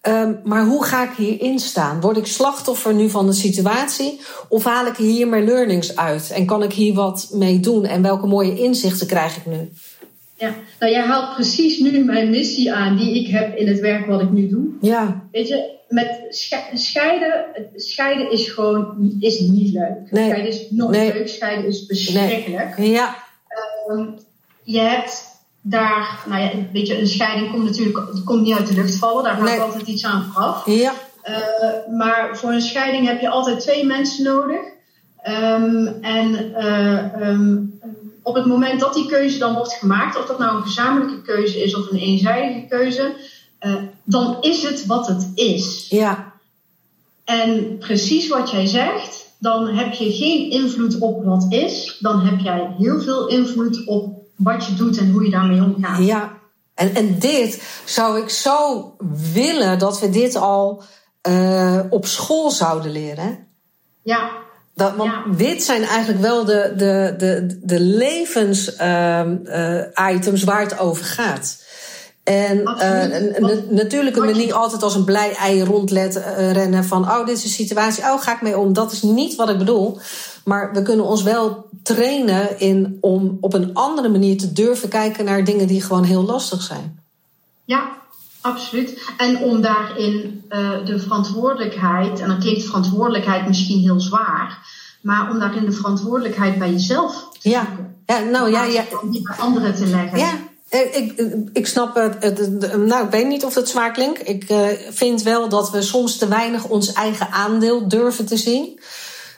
[0.09, 2.01] Um, maar hoe ga ik hierin staan?
[2.01, 4.21] Word ik slachtoffer nu van de situatie?
[4.49, 6.31] Of haal ik hier mijn learnings uit?
[6.31, 7.85] En kan ik hier wat mee doen?
[7.85, 9.73] En welke mooie inzichten krijg ik nu?
[10.37, 14.07] Ja, nou jij haalt precies nu mijn missie aan die ik heb in het werk
[14.07, 14.67] wat ik nu doe.
[14.81, 15.29] Ja.
[15.33, 16.27] Weet je, met
[16.73, 17.45] scheiden,
[17.77, 20.11] scheiden is gewoon is niet leuk.
[20.11, 20.25] Nee.
[20.25, 21.13] Scheiden is nee.
[21.13, 22.79] leuk, scheiden is verschrikkelijk.
[22.79, 22.91] Nee.
[22.91, 23.17] Ja.
[23.91, 24.15] Um,
[24.63, 28.75] je hebt daar, nou ja, weet je, een scheiding komt natuurlijk komt niet uit de
[28.75, 29.25] lucht vallen.
[29.25, 30.67] Daar gaat altijd iets aan vooraf.
[30.67, 30.93] Ja.
[31.29, 34.61] Uh, maar voor een scheiding heb je altijd twee mensen nodig.
[35.29, 37.81] Um, en uh, um,
[38.25, 41.63] op het moment dat die keuze dan wordt gemaakt, of dat nou een gezamenlijke keuze
[41.63, 43.17] is of een eenzijdige keuze,
[43.61, 45.87] uh, dan is het wat het is.
[45.89, 46.33] Ja.
[47.25, 52.41] En precies wat jij zegt, dan heb je geen invloed op wat is, dan heb
[52.41, 56.05] jij heel veel invloed op wat je doet en hoe je daarmee omgaat.
[56.05, 56.39] Ja,
[56.75, 58.93] en, en dit zou ik zo
[59.33, 60.83] willen dat we dit al
[61.29, 63.47] uh, op school zouden leren.
[64.03, 64.43] Ja.
[64.75, 65.25] Dat, want ja.
[65.37, 68.81] dit zijn eigenlijk wel de, de, de, de levensitems
[70.37, 71.63] uh, uh, waar het over gaat.
[72.25, 73.05] En uh,
[73.69, 77.03] natuurlijk kunnen we niet altijd als een blij ei rondrennen van...
[77.03, 78.73] oh, dit is een situatie, oh, ga ik mee om.
[78.73, 79.99] Dat is niet wat ik bedoel.
[80.45, 85.25] Maar we kunnen ons wel trainen in om op een andere manier te durven kijken
[85.25, 87.01] naar dingen die gewoon heel lastig zijn.
[87.65, 87.89] Ja,
[88.45, 89.13] absoluut.
[89.17, 94.59] En om daarin uh, de verantwoordelijkheid, en dan klinkt verantwoordelijkheid misschien heel zwaar,
[95.03, 97.65] maar om daarin de verantwoordelijkheid bij jezelf te ja.
[97.67, 97.97] zoeken.
[98.07, 98.85] Ja, nou ja, ja.
[99.03, 100.19] Om die bij anderen te leggen.
[100.19, 100.33] Ja.
[100.69, 104.29] Ik, ik, ik snap het, Nou, ik weet niet of het zwaar klinkt.
[104.29, 108.81] Ik eh, vind wel dat we soms te weinig ons eigen aandeel durven te zien.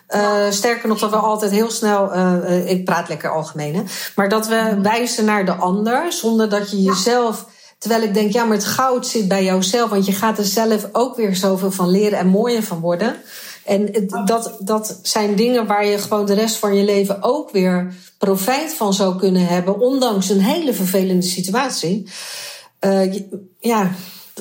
[0.06, 2.12] Eh, sterker nog, dat we altijd heel snel.
[2.12, 3.82] eh, eh, ik praat lekker algemeen, hè.
[4.14, 7.46] Maar dat we wijzen naar de ander zonder dat je jezelf.
[7.86, 9.90] Terwijl ik denk, ja, maar het goud zit bij jouzelf.
[9.90, 13.16] Want je gaat er zelf ook weer zoveel van leren en mooier van worden.
[13.64, 17.50] En het- dat, dat zijn dingen waar je gewoon de rest van je leven ook
[17.50, 19.80] weer profijt van zou kunnen hebben.
[19.80, 22.08] Ondanks een hele vervelende situatie.
[22.78, 23.12] Eh,
[23.60, 23.90] ja,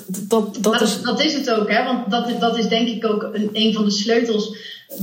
[0.07, 1.01] dat, dat is.
[1.01, 1.83] dat, is het ook, hè?
[1.83, 4.55] want dat, is- dat is denk ik ook een, een van de sleutels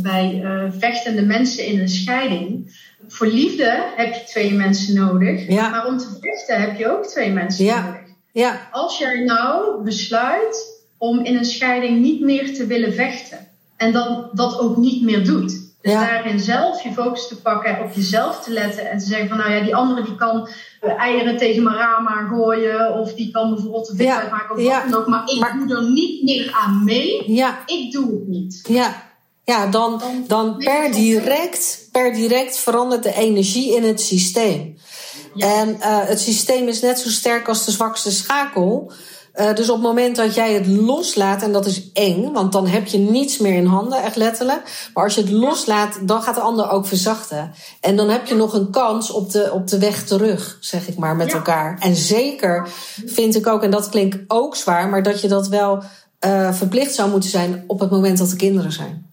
[0.03, 2.81] bij eh, vechtende mensen in een scheiding.
[3.09, 5.69] Voor liefde heb je twee mensen nodig, Ja.
[5.69, 7.83] maar om te vechten heb je ook twee mensen Ja.
[7.87, 8.01] nodig.
[8.33, 13.93] Ja, Als jij nou besluit om in een scheiding niet meer te willen vechten en
[13.93, 15.61] dan dat ook niet meer doet.
[15.83, 16.01] Dus Ja.
[16.05, 19.53] daarin zelf je focus te pakken, op jezelf te letten en te zeggen van nou
[19.53, 20.49] ja, die andere die kan
[20.81, 24.21] eh, eieren tegen mijn raam aan gooien of die kan bijvoorbeeld de vis Ja.
[24.21, 24.83] uitmaken of Ja.
[24.83, 27.25] wat dan ook, maar ik Maar- doe er niet meer aan mee.
[27.67, 28.61] Ik doe het niet.
[28.69, 29.03] Ja,
[29.45, 34.77] ja dan, dan per direct, per direct verandert de energie in het systeem.
[35.37, 38.93] En eh, het systeem is net zo sterk als de zwakste schakel.
[39.33, 42.67] Eh, dus op het moment dat jij het loslaat, en dat is eng, want dan
[42.67, 44.91] heb je niets meer in handen, echt letterlijk.
[44.95, 47.53] Maar als je het loslaat, dan gaat de ander ook verzachten.
[47.81, 50.99] En dan heb je nog een kans op de, op de weg terug, zeg ik
[50.99, 51.35] maar, met Ja.
[51.35, 51.77] elkaar.
[51.81, 52.69] En zeker
[53.07, 55.83] vind ik ook, en dat klinkt ook zwaar, maar dat je dat wel
[56.19, 59.12] eh, verplicht zou moeten zijn op het moment dat er kinderen zijn.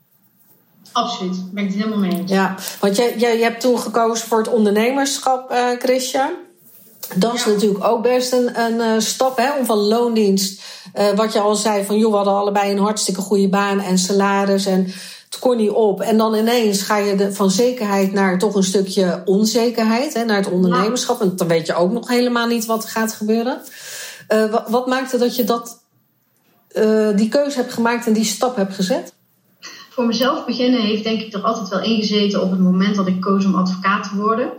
[0.91, 2.31] Absoluut, ben ik het helemaal mee eens.
[2.31, 6.29] Ja, want jij, jij, jij hebt toen gekozen voor het ondernemerschap, eh Christian.
[7.15, 7.49] Dat is Ja.
[7.49, 10.61] natuurlijk ook best een, een eh, stap hè, om van loondienst,
[10.93, 13.97] eh, wat je al zei, van joh, we hadden allebei een hartstikke goede baan en
[13.97, 14.83] salaris en
[15.29, 16.01] het kon niet op.
[16.01, 20.37] En dan ineens ga je de, van zekerheid naar toch een stukje onzekerheid, hè, naar
[20.37, 21.21] het ondernemerschap.
[21.21, 23.61] En dan weet je ook nog helemaal niet wat er gaat gebeuren.
[24.27, 25.79] Wat, wat maakte dat je dat,
[27.15, 29.13] die keuze hebt gemaakt en die stap hebt gezet?
[30.00, 33.22] Voor mezelf beginnen heeft denk ik er altijd wel ingezeten op het moment dat ik
[33.22, 34.52] koos om advocaat te worden.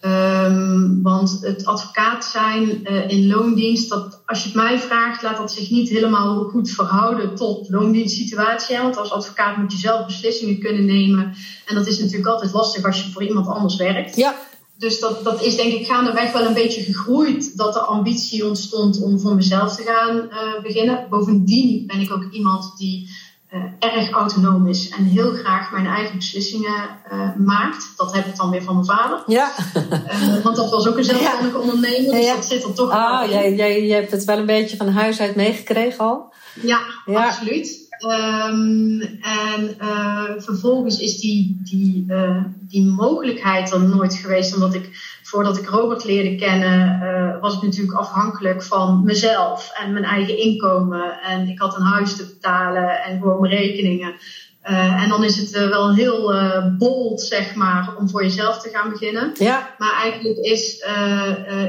[0.00, 5.36] Ehm, want het advocaat zijn eh, in loondienst, dat, als je het mij vraagt, laat
[5.36, 8.76] dat zich niet helemaal goed verhouden tot loondienstsituatie.
[8.76, 8.82] hè.
[8.82, 11.34] Want als advocaat moet je zelf beslissingen kunnen nemen.
[11.66, 14.16] En dat is natuurlijk altijd lastig als je voor iemand anders werkt.
[14.16, 14.34] Ja,
[14.78, 19.02] Dus dat, dat is denk ik gaandeweg wel een beetje gegroeid dat de ambitie ontstond
[19.02, 21.06] om voor mezelf te gaan eh, beginnen.
[21.10, 23.08] Bovendien ben ik ook iemand die
[23.48, 27.92] eh, erg autonoom is en heel graag mijn eigen beslissingen eh, maakt.
[27.96, 29.22] Dat heb ik dan weer van mijn vader.
[29.26, 29.50] ja.
[30.06, 32.34] Eh, want dat was ook een zelfstandige ondernemer, dus Ja.
[32.34, 33.30] dat zit er toch Ah, wel in.
[33.30, 36.32] jij, jij, jij hebt het wel een beetje van huis uit meegekregen al.
[36.62, 37.26] Ja, Ja.
[37.26, 37.84] absoluut.
[37.98, 44.90] Ehm, en eh, vervolgens is die, die, eh, die mogelijkheid er nooit geweest, omdat ik
[45.26, 50.38] voordat ik Robert leerde kennen, eh, was ik natuurlijk afhankelijk van mezelf en mijn eigen
[50.38, 51.20] inkomen.
[51.22, 54.14] En ik had een huis te betalen en gewoon mijn rekeningen.
[54.60, 56.34] Eh, en dan is het eh, wel heel
[56.78, 59.32] bold, zeg maar, om voor jezelf te gaan beginnen.
[59.34, 60.84] Ja, Maar eigenlijk is,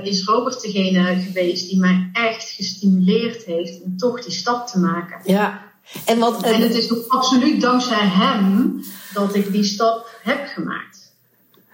[0.03, 5.20] is Robert degene geweest die mij echt gestimuleerd heeft om toch die stap te maken.
[5.24, 5.66] ja.
[6.05, 8.84] En wat, En het is ook absoluut dankzij hem
[9.14, 10.97] dat ik die stap heb gemaakt.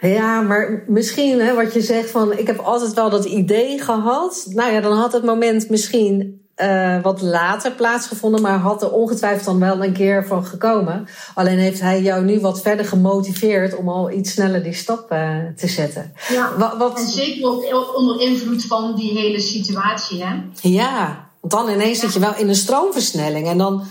[0.07, 4.45] Ja, maar misschien hè, wat je zegt van ik heb altijd wel dat idee gehad.
[4.49, 9.45] Nou ja, dan had het moment misschien eh, wat later plaatsgevonden, maar had er ongetwijfeld
[9.45, 11.07] dan wel een keer van gekomen.
[11.33, 15.37] Alleen heeft hij jou nu wat verder gemotiveerd om al iets sneller die stap eh,
[15.55, 16.13] te zetten.
[16.29, 16.57] Ja.
[16.57, 20.23] Wat, wat, En zeker ook onder invloed van die hele situatie.
[20.23, 20.35] Hè?
[20.61, 23.47] Ja, want dan ineens zit je wel in een stroomversnelling.
[23.47, 23.83] En dan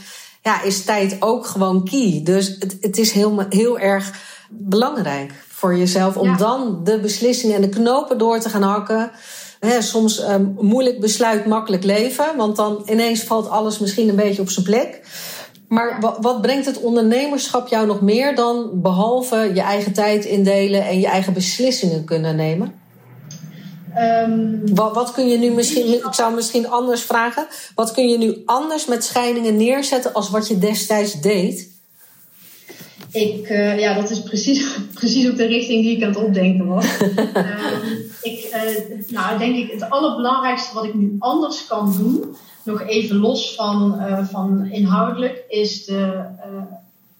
[0.42, 2.20] ja, is tijd ook gewoon key.
[2.24, 4.12] Dus het, het is heel, heel erg
[4.50, 5.32] belangrijk
[5.62, 6.36] voor jezelf om Ja.
[6.36, 9.10] dan de beslissingen en de knopen door te gaan hakken.
[9.78, 12.36] Soms ehm, moeilijk besluit, makkelijk leven.
[12.36, 15.00] Want dan ineens valt alles misschien een beetje op zijn plek.
[15.68, 20.86] Maar wat, wat brengt het ondernemerschap jou nog meer dan behalve je eigen tijd indelen
[20.86, 22.74] en je eigen beslissingen kunnen nemen?
[23.94, 27.46] Ehm, Wat, wat kun je nu misschien, ik zou misschien anders vragen.
[27.74, 31.71] Wat kun je nu anders met scheidingen neerzetten als wat je destijds deed?
[33.12, 36.66] Ik, eh, ja, dat is precies, precies ook de richting die ik aan het opdenken
[36.66, 36.86] was.
[36.98, 37.86] Ehm,
[38.22, 38.62] ik, eh,
[39.08, 43.98] nou, denk ik, het allerbelangrijkste wat ik nu anders kan doen, nog even los van,
[43.98, 46.24] eh, van inhoudelijk, is de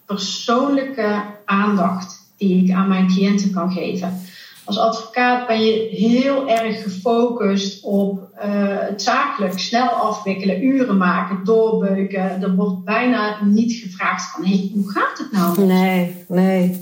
[0.05, 4.21] persoonlijke aandacht die ik aan mijn cliënten kan geven.
[4.65, 8.49] Als advocaat ben je heel erg gefocust op eh,
[8.79, 12.41] het zakelijk snel afwikkelen, uren maken, doorbeuken.
[12.41, 15.65] Er wordt bijna niet gevraagd van, hey, hoe gaat het nou?
[15.65, 16.81] Nee, nee.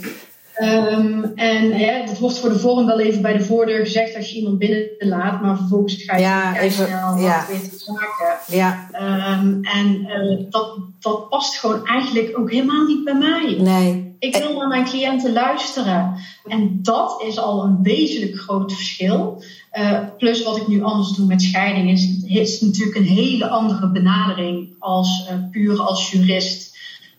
[0.53, 4.29] Ehm, en hè, het wordt voor de vorm wel even bij de voordeur gezegd als
[4.29, 7.45] je iemand binnenlaat, maar vervolgens ga je Ja, even- snel ja.
[7.49, 8.57] weer te zaken.
[8.57, 13.55] Ja, Ehm, en eh, dat, dat past gewoon eigenlijk ook helemaal niet bij mij.
[13.59, 14.09] nee.
[14.19, 16.15] Ik wil naar mijn cliënten luisteren.
[16.47, 19.43] En dat is al een wezenlijk groot verschil.
[19.71, 23.91] Eh, plus wat ik nu anders doe met scheiding is, is natuurlijk een hele andere
[23.91, 26.70] benadering als eh, puur als jurist.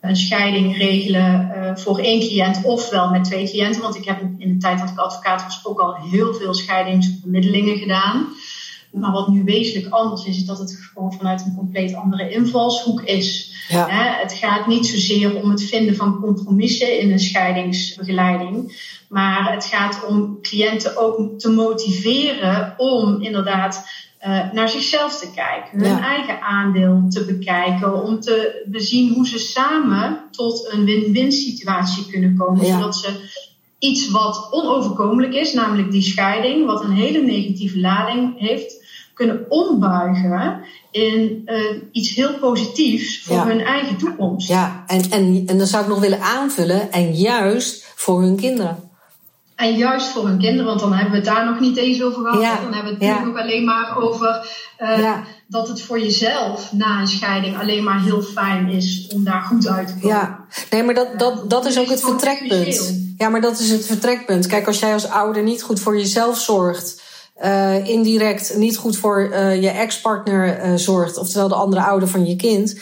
[0.02, 3.82] Een scheiding regelen eh, voor één cliënt ofwel met twee cliënten.
[3.82, 7.76] Want ik heb in de tijd dat ik advocaat was ook al heel veel scheidingsbemiddelingen
[7.76, 8.26] gedaan.
[8.92, 13.02] Maar wat nu wezenlijk anders is, is dat het gewoon vanuit een compleet andere invalshoek
[13.02, 13.52] is.
[13.68, 13.88] Ja.
[13.88, 18.72] Hè, het gaat niet zozeer om het vinden van compromissen in een scheidingsbegeleiding.
[19.08, 23.84] Maar het gaat om cliënten ook te motiveren om inderdaad
[24.22, 25.78] eh, naar zichzelf te kijken.
[25.78, 26.00] Hun Ja.
[26.02, 28.02] eigen aandeel te bekijken.
[28.04, 32.66] Om te bezien hoe ze samen tot een win-win situatie kunnen komen.
[32.66, 32.72] Ja.
[32.78, 33.08] Zodat ze
[33.78, 40.60] iets wat onoverkomelijk is, namelijk die scheiding, wat een hele negatieve lading heeft, kunnen ombuigen
[40.90, 41.56] in eh,
[41.92, 43.46] iets heel positiefs voor Ja.
[43.46, 44.48] hun eigen toekomst.
[44.48, 48.90] Ja, en, en, en dan zou ik nog willen aanvullen, en juist voor hun kinderen.
[49.56, 52.22] En juist voor hun kinderen, want dan hebben we het daar nog niet eens over
[52.22, 52.40] gehad.
[52.40, 52.60] Ja.
[52.60, 53.08] Dan hebben we het ja.
[53.08, 55.24] natuurlijk ook alleen maar over eh, Ja.
[55.46, 59.68] dat het voor jezelf na een scheiding alleen maar heel fijn is om daar goed
[59.68, 60.08] uit te komen.
[60.08, 63.00] Ja, nee, maar dat, dat, dat is ook het vertrekpunt.
[63.18, 64.46] Ja, maar dat is het vertrekpunt.
[64.46, 67.02] Kijk, als jij als ouder niet goed voor jezelf zorgt,
[67.34, 72.36] eh, indirect niet goed voor eh, je ex-partner zorgt, oftewel de andere ouder van je
[72.36, 72.80] kind,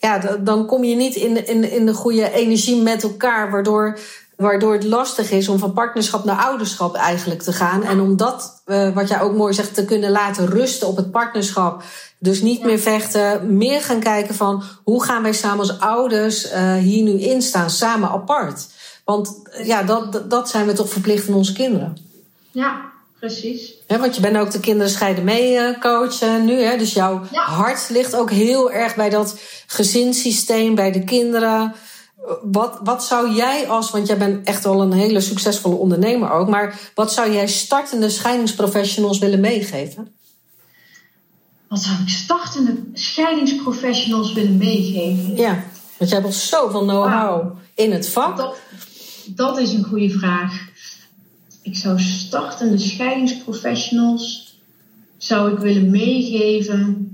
[0.00, 3.98] ja, dan kom je niet in, in, in de goede energie met elkaar, waardoor,
[4.40, 7.82] waardoor het lastig is om van partnerschap naar ouderschap eigenlijk te gaan.
[7.84, 11.10] En om dat, eh, wat jij ook mooi zegt, te kunnen laten rusten op het
[11.10, 11.82] partnerschap.
[12.18, 16.74] Dus niet meer vechten, meer gaan kijken van hoe gaan wij samen als ouders eh,
[16.74, 18.66] hier nu in staan, samen apart.
[19.04, 21.96] Want eh, ja, dat, dat- zijn we toch verplicht aan onze kinderen.
[22.50, 22.80] Ja,
[23.18, 23.74] precies.
[23.86, 26.62] Want je bent ook de kinderen scheiden mee coach eh, nu.
[26.62, 26.76] Hè?
[26.76, 27.42] Dus jouw Ja.
[27.42, 29.34] hart ligt ook heel erg bij dat
[29.66, 31.74] gezinssysteem, bij de kinderen.
[32.42, 36.48] Wat, wat zou jij als, want jij bent echt wel een hele succesvolle ondernemer ook,
[36.48, 40.14] maar wat zou jij startende scheidingsprofessionals willen meegeven?
[41.68, 45.36] Wat zou ik startende scheidingsprofessionals willen meegeven?
[45.36, 45.64] Ja,
[45.98, 48.36] want jij hebt al zoveel know-how in het vak.
[48.36, 48.56] Dat,
[49.26, 50.68] dat is een goede vraag.
[51.62, 54.58] Ik zou startende scheidingsprofessionals
[55.16, 57.10] zou ik willen meegeven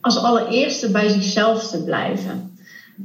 [0.00, 2.57] als allereerste bij zichzelf te blijven.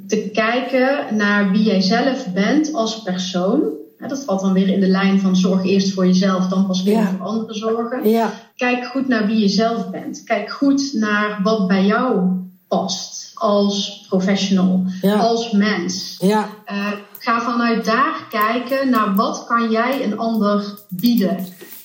[0.08, 3.62] Te kijken naar wie jij zelf bent als persoon.
[4.08, 6.94] Dat valt dan weer in de lijn van zorg eerst voor jezelf, dan pas weer
[6.94, 7.08] Ja.
[7.18, 8.10] voor anderen zorgen.
[8.10, 10.24] Ja, Kijk goed naar wie je zelf bent.
[10.24, 12.22] Kijk goed naar wat bij jou
[12.68, 15.16] past als professional, Ja.
[15.16, 16.18] als mens.
[16.20, 21.38] ja, Eh, ga vanuit daar kijken naar wat kan jij een ander bieden.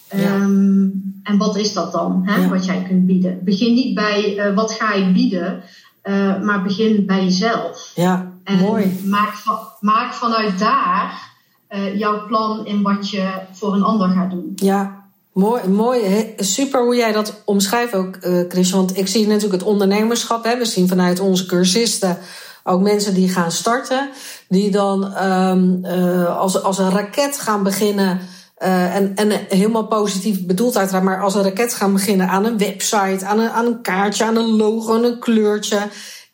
[0.09, 0.87] Ehm,
[1.23, 3.39] en wat is dat dan, hè, wat jij kunt bieden?
[3.45, 5.63] Begin niet bij eh, wat ga ik bieden,
[6.09, 7.93] eh, maar begin bij jezelf.
[7.95, 9.01] ja, En mooi.
[9.05, 11.27] Maak, van, maak vanuit daar
[11.69, 14.53] eh, jouw plan in wat je voor een ander gaat doen.
[14.57, 16.05] Ja, mooi, mooi.
[16.05, 18.71] He- Super hoe jij dat omschrijft ook, eh Chris.
[18.71, 20.45] Want ik zie natuurlijk het ondernemerschap.
[20.45, 20.59] Hè.
[20.59, 22.19] We zien vanuit onze cursisten
[22.65, 24.09] ook mensen die gaan starten.
[24.49, 28.21] Die dan ehm, eh, als, als een raket gaan beginnen.
[28.59, 31.05] Eh, en, en helemaal positief bedoeld uiteraard.
[31.05, 33.25] Maar als een raket gaan beginnen aan een website.
[33.25, 35.79] Aan een, aan een kaartje, aan een logo, een kleurtje.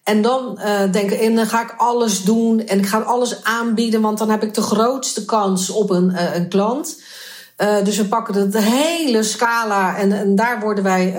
[0.03, 4.01] En dan eh, denken, en dan ga ik alles doen en ik ga alles aanbieden,
[4.01, 7.03] want dan heb ik de grootste kans op een, eh, een klant.
[7.85, 11.13] Dus we pakken de, hele scala en, en daar worden wij,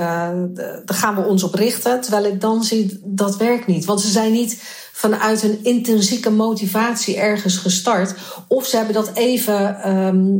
[0.85, 2.01] daar gaan we ons op richten.
[2.01, 3.85] Terwijl ik dan zie, dat werkt niet.
[3.85, 4.61] Want ze zijn niet
[4.93, 8.15] vanuit een intrinsieke motivatie ergens gestart.
[8.47, 10.37] Of ze hebben dat even ehm,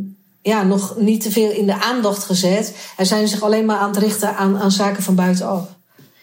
[0.51, 2.93] ja, nog niet te veel in de aandacht gezet.
[2.97, 5.67] En zijn zich alleen maar aan het richten aan, aan zaken van buitenaf.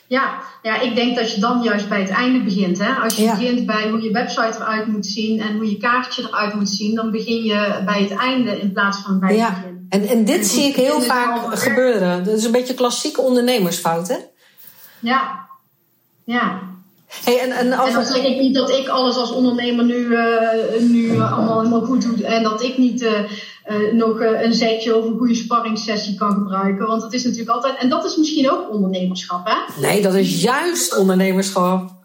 [0.06, 2.78] Ja, ja, ik denk dat je dan juist bij het einde begint.
[2.78, 2.92] Hè?
[2.92, 3.36] Als je Ja.
[3.36, 6.94] begint bij hoe je website eruit moet zien en hoe je kaartje eruit moet zien,
[6.94, 9.86] dan begin je bij het einde in plaats van bij het begin.
[9.88, 12.24] en, en dit En zie ik heel vaak gebeuren.
[12.24, 14.16] Dat is een beetje klassieke ondernemersfout, hè?
[14.98, 15.48] Ja,
[16.24, 16.60] ja.
[17.24, 20.14] Hey, en, en als En dan zeg ik niet dat ik alles als ondernemer nu,
[20.14, 22.24] eh, nu eh, allemaal helemaal goed doe.
[22.24, 26.86] En dat ik niet eh, nog een zetje of een goede sparringssessie kan gebruiken.
[26.86, 27.76] Want het is natuurlijk altijd.
[27.78, 29.80] En dat is misschien ook ondernemerschap, hè?
[29.80, 32.01] Nee, dat is juist ondernemerschap.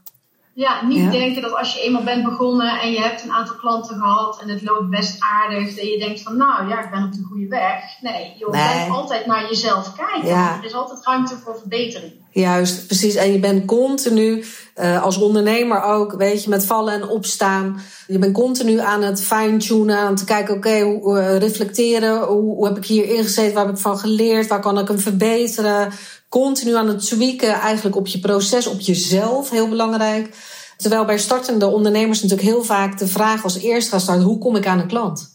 [0.57, 1.09] Ja, niet Ja.
[1.09, 4.49] denken dat als je eenmaal bent begonnen en je hebt een aantal klanten gehad en
[4.49, 7.47] het loopt best aardig, dat je denkt van nou ja, ik ben op de goede
[7.47, 7.79] weg.
[8.01, 8.49] Nee, je Nee.
[8.49, 10.27] blijft altijd naar jezelf kijken.
[10.27, 10.57] Ja.
[10.59, 12.11] Er is altijd ruimte voor verbetering.
[12.31, 13.15] Juist, precies.
[13.15, 14.43] En je bent continu,
[14.73, 17.81] eh, als ondernemer ook, weet je, met vallen en opstaan.
[18.07, 22.19] Je bent continu aan het fine-tunen, aan te kijken, oké, hoe eh, reflecteren.
[22.23, 23.53] Hoe, hoe heb ik hier ingezeten?
[23.53, 24.47] Waar heb ik van geleerd?
[24.47, 25.91] Waar kan ik hem verbeteren?
[26.29, 30.35] Continu aan het tweaken, eigenlijk op je proces, op jezelf, heel belangrijk.
[30.77, 34.55] Terwijl bij startende ondernemers natuurlijk heel vaak de vraag als eerste gaat starten, hoe kom
[34.55, 35.29] ik aan een klant?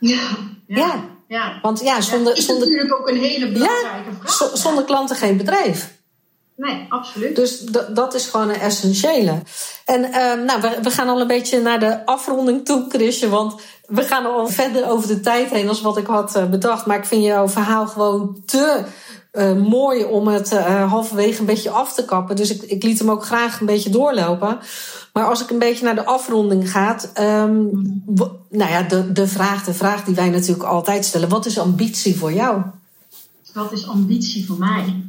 [0.00, 0.20] Ja.
[0.66, 1.04] Ja.
[1.28, 1.58] ja.
[1.62, 4.32] Want ja, Ja, zonder, is zonder, natuurlijk ook een hele belangrijke vraag.
[4.32, 5.94] zo- zonder klanten geen bedrijf.
[6.56, 7.36] Nee, absoluut.
[7.36, 9.42] Dus d- dat is gewoon een essentiële.
[9.84, 13.28] En ehm, nou, we, we gaan al een beetje naar de afronding toe, Chrisje.
[13.28, 13.54] Want
[13.86, 16.86] we gaan al verder over de tijd heen als wat ik had eh, bedacht.
[16.86, 18.84] Maar ik vind jouw verhaal gewoon te
[19.36, 22.36] eh, mooi om het eh, halverwege een beetje af te kappen.
[22.36, 24.58] Dus ik, ik liet hem ook graag een beetje doorlopen.
[25.12, 26.98] Maar als ik een beetje naar de afronding ga.
[27.14, 27.64] ehm,
[28.48, 31.28] nou ja, de, de, vraag, de vraag die wij natuurlijk altijd stellen.
[31.28, 32.62] Wat is ambitie voor jou?
[33.52, 35.02] Wat is ambitie voor mij?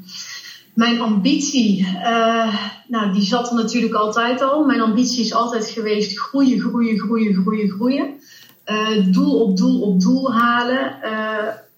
[0.73, 2.55] Mijn ambitie, eh,
[2.87, 4.65] nou, die zat er natuurlijk altijd al.
[4.65, 8.13] Mijn ambitie is altijd geweest groeien, groeien, groeien, groeien, groeien.
[9.11, 10.95] Doel op doel op doel halen.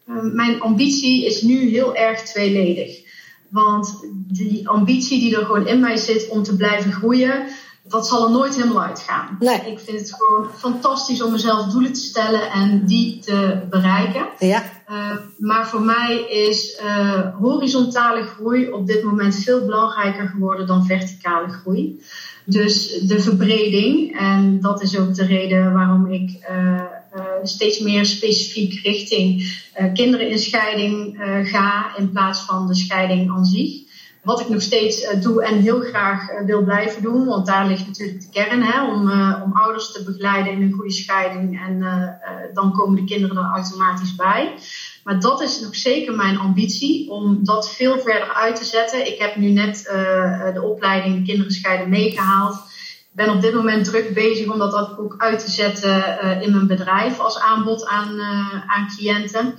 [0.09, 3.07] Eh, eh, mijn ambitie is nu heel erg tweeledig.
[3.49, 7.43] Want die ambitie die er gewoon in mij zit om te blijven groeien,
[7.83, 9.35] dat zal er nooit helemaal uitgaan.
[9.39, 9.71] Nee.
[9.71, 14.27] Ik vind het gewoon fantastisch om mezelf doelen te stellen en die te bereiken.
[14.39, 14.95] Ja, Uh,
[15.37, 21.47] maar voor mij is uh, horizontale groei op dit moment veel belangrijker geworden dan verticale
[21.47, 22.01] groei.
[22.45, 26.81] Dus de verbreding, en dat is ook de reden waarom ik uh,
[27.43, 29.57] steeds meer specifiek richting
[29.93, 33.87] kinderen in scheiding ga in plaats van de scheiding aan zich.
[34.23, 38.21] Wat ik nog steeds doe en heel graag wil blijven doen, want daar ligt natuurlijk
[38.21, 39.11] de kern hè, om,
[39.43, 41.79] om ouders te begeleiden in een goede scheiding en
[42.53, 44.53] dan komen de kinderen er automatisch bij.
[45.03, 49.07] Maar dat is nog zeker mijn ambitie om dat veel verder uit te zetten.
[49.07, 49.83] Ik heb nu net
[50.53, 52.61] de opleiding Kinderen scheiden meegehaald.
[53.19, 56.51] Ik ben op dit moment druk bezig om dat ook uit te zetten uh, in
[56.51, 59.55] mijn bedrijf als aanbod aan, uh, aan cliënten.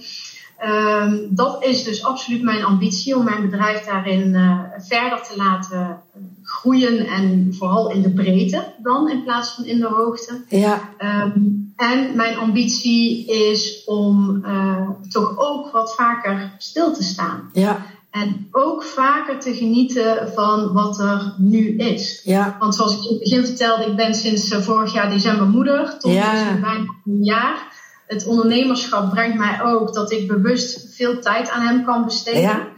[0.64, 4.36] Um, dat is dus absoluut mijn ambitie om mijn bedrijf daarin
[4.78, 6.00] verder te laten
[6.42, 10.44] groeien en vooral in de breedte dan in plaats van in de hoogte.
[10.48, 10.80] Ja.
[10.98, 17.50] Um, en mijn ambitie is om uh, toch ook wat vaker stil te staan.
[17.52, 17.86] Ja.
[18.10, 22.20] En ook vaker te genieten van wat er nu is.
[22.24, 22.56] Ja.
[22.58, 25.98] Want zoals ik in het begin vertelde, ik ben sinds uh, vorig jaar december moeder.
[25.98, 26.32] Tot Ja.
[26.32, 27.78] dus bijna een jaar.
[28.06, 32.40] Het ondernemerschap brengt mij ook dat ik bewust veel tijd aan hem kan besteden.
[32.40, 32.68] Ja.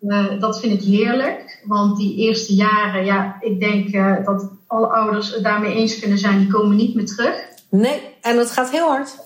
[0.00, 1.62] Uh, dat vind ik heerlijk.
[1.64, 6.18] Want die eerste jaren, ja, ik denk uh, dat alle ouders het daarmee eens kunnen
[6.18, 7.34] zijn, die komen niet meer terug.
[7.70, 9.16] Nee, en het gaat heel hard.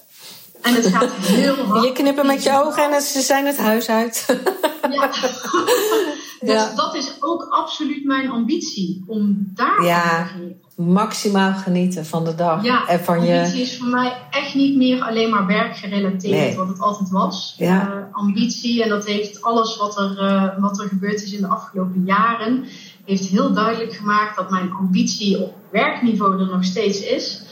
[0.63, 1.85] En het gaat heel hard.
[1.85, 4.25] Je knippen met je ogen en ze zijn het huis uit.
[4.91, 5.11] Ja.
[6.41, 6.73] dus Ja.
[6.75, 9.05] dat is ook absoluut mijn ambitie.
[9.07, 10.27] Om daar Ja.
[10.77, 12.65] Maximaal genieten van de dag.
[12.65, 13.63] Ja, en van ambitie je.
[13.63, 16.57] is voor mij echt niet meer alleen maar werkgerelateerd, Nee.
[16.57, 17.55] wat het altijd was.
[17.59, 17.81] Ja.
[17.81, 21.47] Eh, ambitie, en dat heeft alles wat er, eh, wat er gebeurd is in de
[21.49, 22.65] afgelopen jaren,
[23.05, 27.43] heeft heel duidelijk gemaakt dat mijn ambitie op werkniveau er nog steeds is.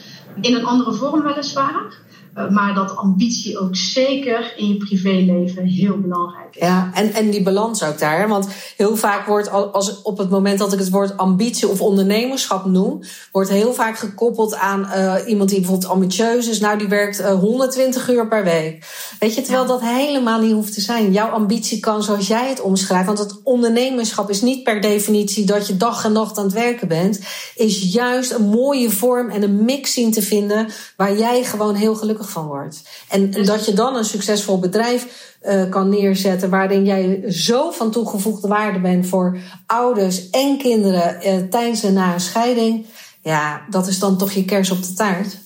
[0.41, 1.97] In een andere vorm weliswaar.
[2.33, 6.61] Eh, maar dat ambitie ook zeker in je privéleven heel belangrijk is.
[6.61, 8.19] Ja, en, en die balans ook daar.
[8.19, 8.27] hè?
[8.27, 11.81] Want heel vaak wordt, al- als, op het moment dat ik het woord ambitie of
[11.81, 12.99] ondernemerschap noem,
[13.31, 16.59] wordt heel vaak gekoppeld aan eh, iemand die bijvoorbeeld ambitieus is.
[16.59, 18.85] Nou, die werkt eh, 120 uur per week.
[19.19, 19.69] Weet je, terwijl Ja.
[19.69, 21.11] dat helemaal niet hoeft te zijn.
[21.11, 25.67] Jouw ambitie kan, zoals jij het omschrijft, want het ondernemerschap is niet per definitie dat
[25.67, 27.19] je dag en nacht aan het werken bent,
[27.55, 30.67] is juist een mooie vorm en een mix zien te vinden
[30.97, 32.81] waar jij gewoon heel gelukkig van wordt.
[33.09, 37.91] En Dus- dat je dan een succesvol bedrijf eh, kan neerzetten waarin jij zo van
[37.91, 42.85] toegevoegde waarde bent voor ouders en kinderen eh, tijdens en na een scheiding.
[43.21, 45.37] Ja, dat is dan toch je kers op de taart.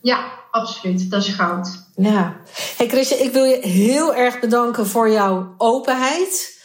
[0.00, 1.10] Ja, absoluut.
[1.10, 1.68] Dat is goud.
[1.96, 2.36] Ja.
[2.76, 6.58] Hey Chrisje, ik wil je heel erg bedanken voor jouw openheid.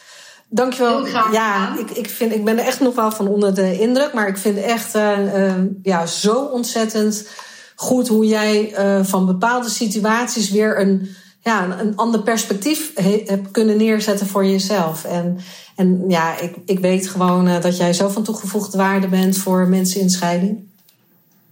[0.48, 0.96] Dankjewel.
[0.96, 3.78] Heel graag ja, ik, ik, vind, ik ben er echt nog wel van onder de
[3.80, 4.12] indruk.
[4.12, 5.52] Maar ik vind echt eh,
[5.82, 7.28] ja, zo ontzettend
[7.76, 11.08] goed hoe jij eh, van bepaalde situaties weer een,
[11.40, 15.04] ja, een, een ander perspectief he- hebt kunnen neerzetten voor jezelf.
[15.04, 15.38] En,
[15.76, 19.68] en ja, ik, ik weet gewoon eh, dat jij zo van toegevoegde waarde bent voor
[19.68, 20.58] mensen in scheiding.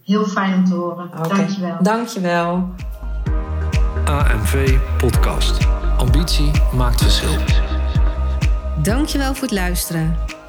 [0.04, 1.10] Heel fijn om te horen.
[1.18, 1.28] Oké.
[1.36, 1.76] Dankjewel.
[1.82, 2.68] Dankjewel.
[4.04, 5.58] AMV Podcast.
[5.98, 7.30] Ambitie maakt verschil.
[8.82, 10.16] Dankjewel voor het luisteren.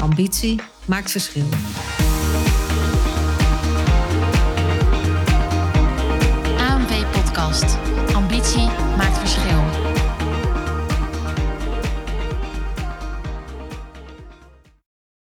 [0.00, 1.44] Ambitie maakt verschil.
[6.58, 7.78] AMW Podcast.
[8.14, 9.09] Ambitie maakt